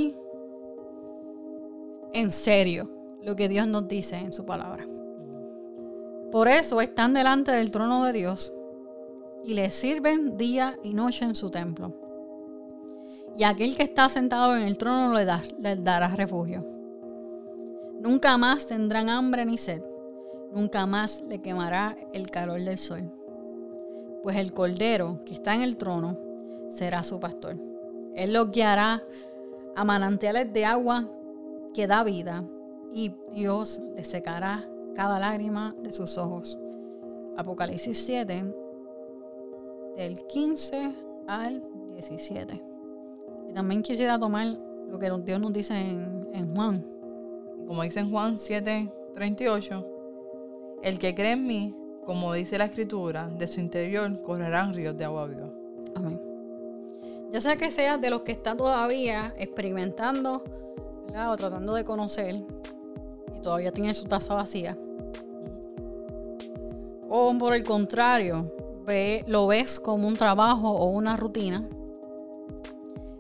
en 2.13 2.31
serio 2.33 2.89
lo 3.23 3.37
que 3.37 3.49
Dios 3.49 3.69
nos 3.69 3.87
dice 3.87 4.17
en 4.17 4.33
su 4.33 4.45
palabra. 4.45 4.85
Por 6.33 6.49
eso 6.49 6.81
están 6.81 7.15
delante 7.15 7.53
del 7.53 7.71
trono 7.71 8.05
de 8.05 8.13
Dios 8.13 8.53
y 9.45 9.55
le 9.55 9.71
sirven 9.71 10.37
día 10.37 10.77
y 10.83 10.95
noche 10.95 11.25
en 11.25 11.37
su 11.37 11.49
templo. 11.53 11.95
Y 13.37 13.45
aquel 13.45 13.77
que 13.77 13.85
está 13.85 14.09
sentado 14.09 14.57
en 14.57 14.63
el 14.63 14.77
trono 14.77 15.15
le, 15.15 15.25
da, 15.25 15.45
le 15.61 15.77
dará 15.77 16.09
refugio. 16.09 16.67
Nunca 18.01 18.37
más 18.37 18.67
tendrán 18.67 19.11
hambre 19.11 19.45
ni 19.47 19.59
sed, 19.59 19.83
nunca 20.57 20.87
más 20.87 21.23
le 21.29 21.43
quemará 21.43 21.99
el 22.15 22.31
calor 22.31 22.63
del 22.63 22.79
sol. 22.79 23.13
Pues 24.23 24.37
el 24.37 24.55
cordero 24.55 25.23
que 25.27 25.35
está 25.35 25.55
en 25.55 25.61
el 25.61 25.77
trono 25.77 26.19
será 26.71 27.03
su 27.03 27.21
pastor. 27.21 27.59
Él 28.15 28.33
los 28.33 28.51
guiará 28.51 29.03
a 29.77 29.85
manantiales 29.85 30.51
de 30.51 30.65
agua 30.65 31.09
que 31.75 31.87
da 31.87 32.03
vida, 32.03 32.43
y 32.95 33.15
Dios 33.33 33.83
le 33.95 34.03
secará 34.05 34.67
cada 34.95 35.19
lágrima 35.19 35.77
de 35.83 35.93
sus 35.93 36.17
ojos. 36.17 36.59
Apocalipsis 37.37 37.99
7, 38.07 38.55
del 39.95 40.27
15 40.27 40.95
al 41.27 41.63
17. 41.93 42.65
Y 43.51 43.53
también 43.53 43.83
quisiera 43.83 44.19
tomar 44.19 44.47
lo 44.89 44.99
que 44.99 45.11
Dios 45.23 45.39
nos 45.39 45.53
dice 45.53 45.75
en, 45.75 46.55
Juan. 46.57 46.83
Como 47.67 47.83
dice 47.83 48.01
en 48.01 48.11
Juan 48.11 48.39
7, 48.39 48.91
38, 49.13 49.96
el 50.83 50.99
que 50.99 51.15
cree 51.15 51.33
en 51.33 51.47
mí, 51.47 51.75
como 52.05 52.33
dice 52.33 52.59
la 52.59 52.67
escritura, 52.67 53.29
de 53.29 53.49
su 53.49 53.61
interior 53.61 54.23
correrán 54.23 54.75
ríos 54.75 54.97
de 54.97 55.05
agua 55.05 55.27
viva. 55.27 55.51
Amén. 55.95 56.21
Ya 57.33 57.41
sea 57.41 57.57
que 57.57 57.71
seas 57.71 58.01
de 58.01 58.11
los 58.11 58.23
que 58.23 58.33
están 58.33 58.57
todavía 58.57 59.35
experimentando 59.37 60.43
o 61.09 61.37
tratando 61.37 61.75
de 61.75 61.85
conocer 61.85 62.43
y 63.35 63.41
todavía 63.41 63.73
tiene 63.73 63.95
su 63.95 64.05
taza 64.05 64.35
vacía. 64.35 64.77
O 67.09 67.37
por 67.39 67.55
el 67.55 67.65
contrario, 67.65 68.53
lo 69.27 69.47
ves 69.47 69.81
como 69.81 70.07
un 70.07 70.15
trabajo 70.15 70.71
o 70.71 70.87
una 70.91 71.17
rutina. 71.17 71.69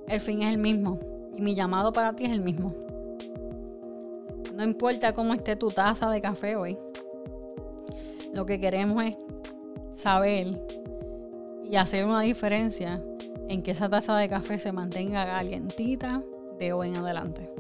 El 0.07 0.21
fin 0.21 0.42
es 0.42 0.51
el 0.53 0.59
mismo 0.59 0.99
y 1.35 1.40
mi 1.40 1.55
llamado 1.55 1.92
para 1.92 2.14
ti 2.14 2.25
es 2.25 2.31
el 2.31 2.42
mismo. 2.42 2.75
No 4.55 4.64
importa 4.64 5.12
cómo 5.12 5.35
esté 5.35 5.57
tu 5.57 5.69
taza 5.69 6.09
de 6.11 6.21
café 6.21 6.57
hoy. 6.57 6.79
Lo 8.37 8.46
que 8.46 8.61
queremos 8.61 9.03
es 9.03 9.16
saber 9.90 10.61
y 11.64 11.77
hacer 11.77 12.05
una 12.05 12.20
diferencia 12.20 13.03
en 13.49 13.62
que 13.62 13.70
esa 13.72 13.88
taza 13.88 14.16
de 14.16 14.29
café 14.29 14.59
se 14.59 14.70
mantenga 14.70 15.25
calientita 15.25 16.22
de 16.59 16.72
hoy 16.72 16.88
en 16.88 16.96
adelante 16.96 17.51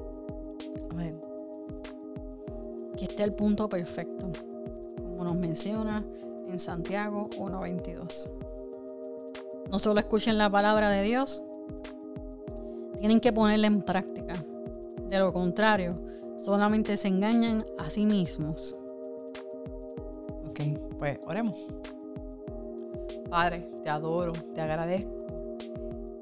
que 2.96 3.04
esté 3.04 3.22
el 3.22 3.34
punto 3.34 3.68
perfecto, 3.68 4.30
como 4.96 5.24
nos 5.24 5.36
menciona 5.36 6.04
en 6.48 6.58
Santiago 6.58 7.28
1.22. 7.38 8.30
No 9.70 9.78
solo 9.78 10.00
escuchen 10.00 10.38
la 10.38 10.50
palabra 10.50 10.90
de 10.90 11.02
Dios, 11.02 11.44
tienen 12.98 13.20
que 13.20 13.32
ponerla 13.32 13.66
en 13.66 13.82
práctica. 13.82 14.34
De 15.08 15.18
lo 15.18 15.32
contrario, 15.32 15.98
solamente 16.38 16.96
se 16.96 17.08
engañan 17.08 17.66
a 17.78 17.90
sí 17.90 18.06
mismos. 18.06 18.76
Pues 20.98 21.18
oremos. 21.26 21.66
Padre, 23.28 23.68
te 23.82 23.90
adoro, 23.90 24.32
te 24.54 24.60
agradezco 24.60 25.26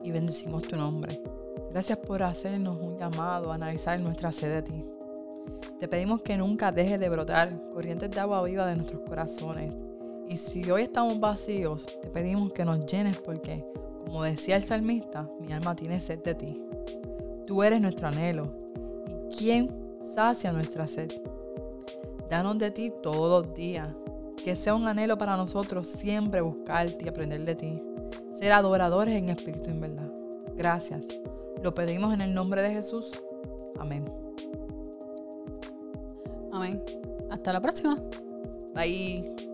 y 0.02 0.10
bendecimos 0.10 0.62
tu 0.64 0.76
nombre. 0.76 1.20
Gracias 1.70 1.98
por 1.98 2.22
hacernos 2.22 2.80
un 2.80 2.96
llamado 2.98 3.50
a 3.50 3.54
analizar 3.54 3.98
nuestra 4.00 4.32
sed 4.32 4.54
de 4.54 4.62
ti. 4.62 4.84
Te 5.78 5.88
pedimos 5.88 6.22
que 6.22 6.36
nunca 6.36 6.72
dejes 6.72 6.98
de 7.00 7.08
brotar 7.08 7.70
corrientes 7.72 8.10
de 8.10 8.20
agua 8.20 8.42
viva 8.42 8.66
de 8.66 8.76
nuestros 8.76 9.02
corazones. 9.02 9.76
Y 10.28 10.36
si 10.36 10.70
hoy 10.70 10.82
estamos 10.82 11.20
vacíos, 11.20 11.84
te 12.00 12.08
pedimos 12.08 12.52
que 12.52 12.64
nos 12.64 12.86
llenes 12.86 13.18
porque, 13.18 13.64
como 14.04 14.22
decía 14.22 14.56
el 14.56 14.64
salmista, 14.64 15.28
mi 15.40 15.52
alma 15.52 15.76
tiene 15.76 16.00
sed 16.00 16.22
de 16.22 16.34
ti. 16.34 16.62
Tú 17.46 17.62
eres 17.62 17.80
nuestro 17.80 18.08
anhelo. 18.08 18.50
¿Y 19.06 19.36
quién 19.36 19.70
sacia 20.14 20.52
nuestra 20.52 20.86
sed? 20.86 21.10
Danos 22.30 22.58
de 22.58 22.70
ti 22.70 22.92
todos 23.02 23.44
los 23.44 23.54
días. 23.54 23.94
Que 24.44 24.56
sea 24.56 24.74
un 24.74 24.86
anhelo 24.86 25.16
para 25.16 25.38
nosotros 25.38 25.86
siempre 25.86 26.42
buscarte 26.42 27.06
y 27.06 27.08
aprender 27.08 27.46
de 27.46 27.54
ti. 27.54 27.82
Ser 28.34 28.52
adoradores 28.52 29.14
en 29.14 29.30
espíritu 29.30 29.70
y 29.70 29.72
en 29.72 29.80
verdad. 29.80 30.12
Gracias. 30.54 31.02
Lo 31.62 31.74
pedimos 31.74 32.12
en 32.12 32.20
el 32.20 32.34
nombre 32.34 32.60
de 32.60 32.70
Jesús. 32.70 33.10
Amén. 33.78 34.04
Amén. 36.52 36.82
Hasta 37.30 37.54
la 37.54 37.60
próxima. 37.62 37.96
Bye. 38.74 39.53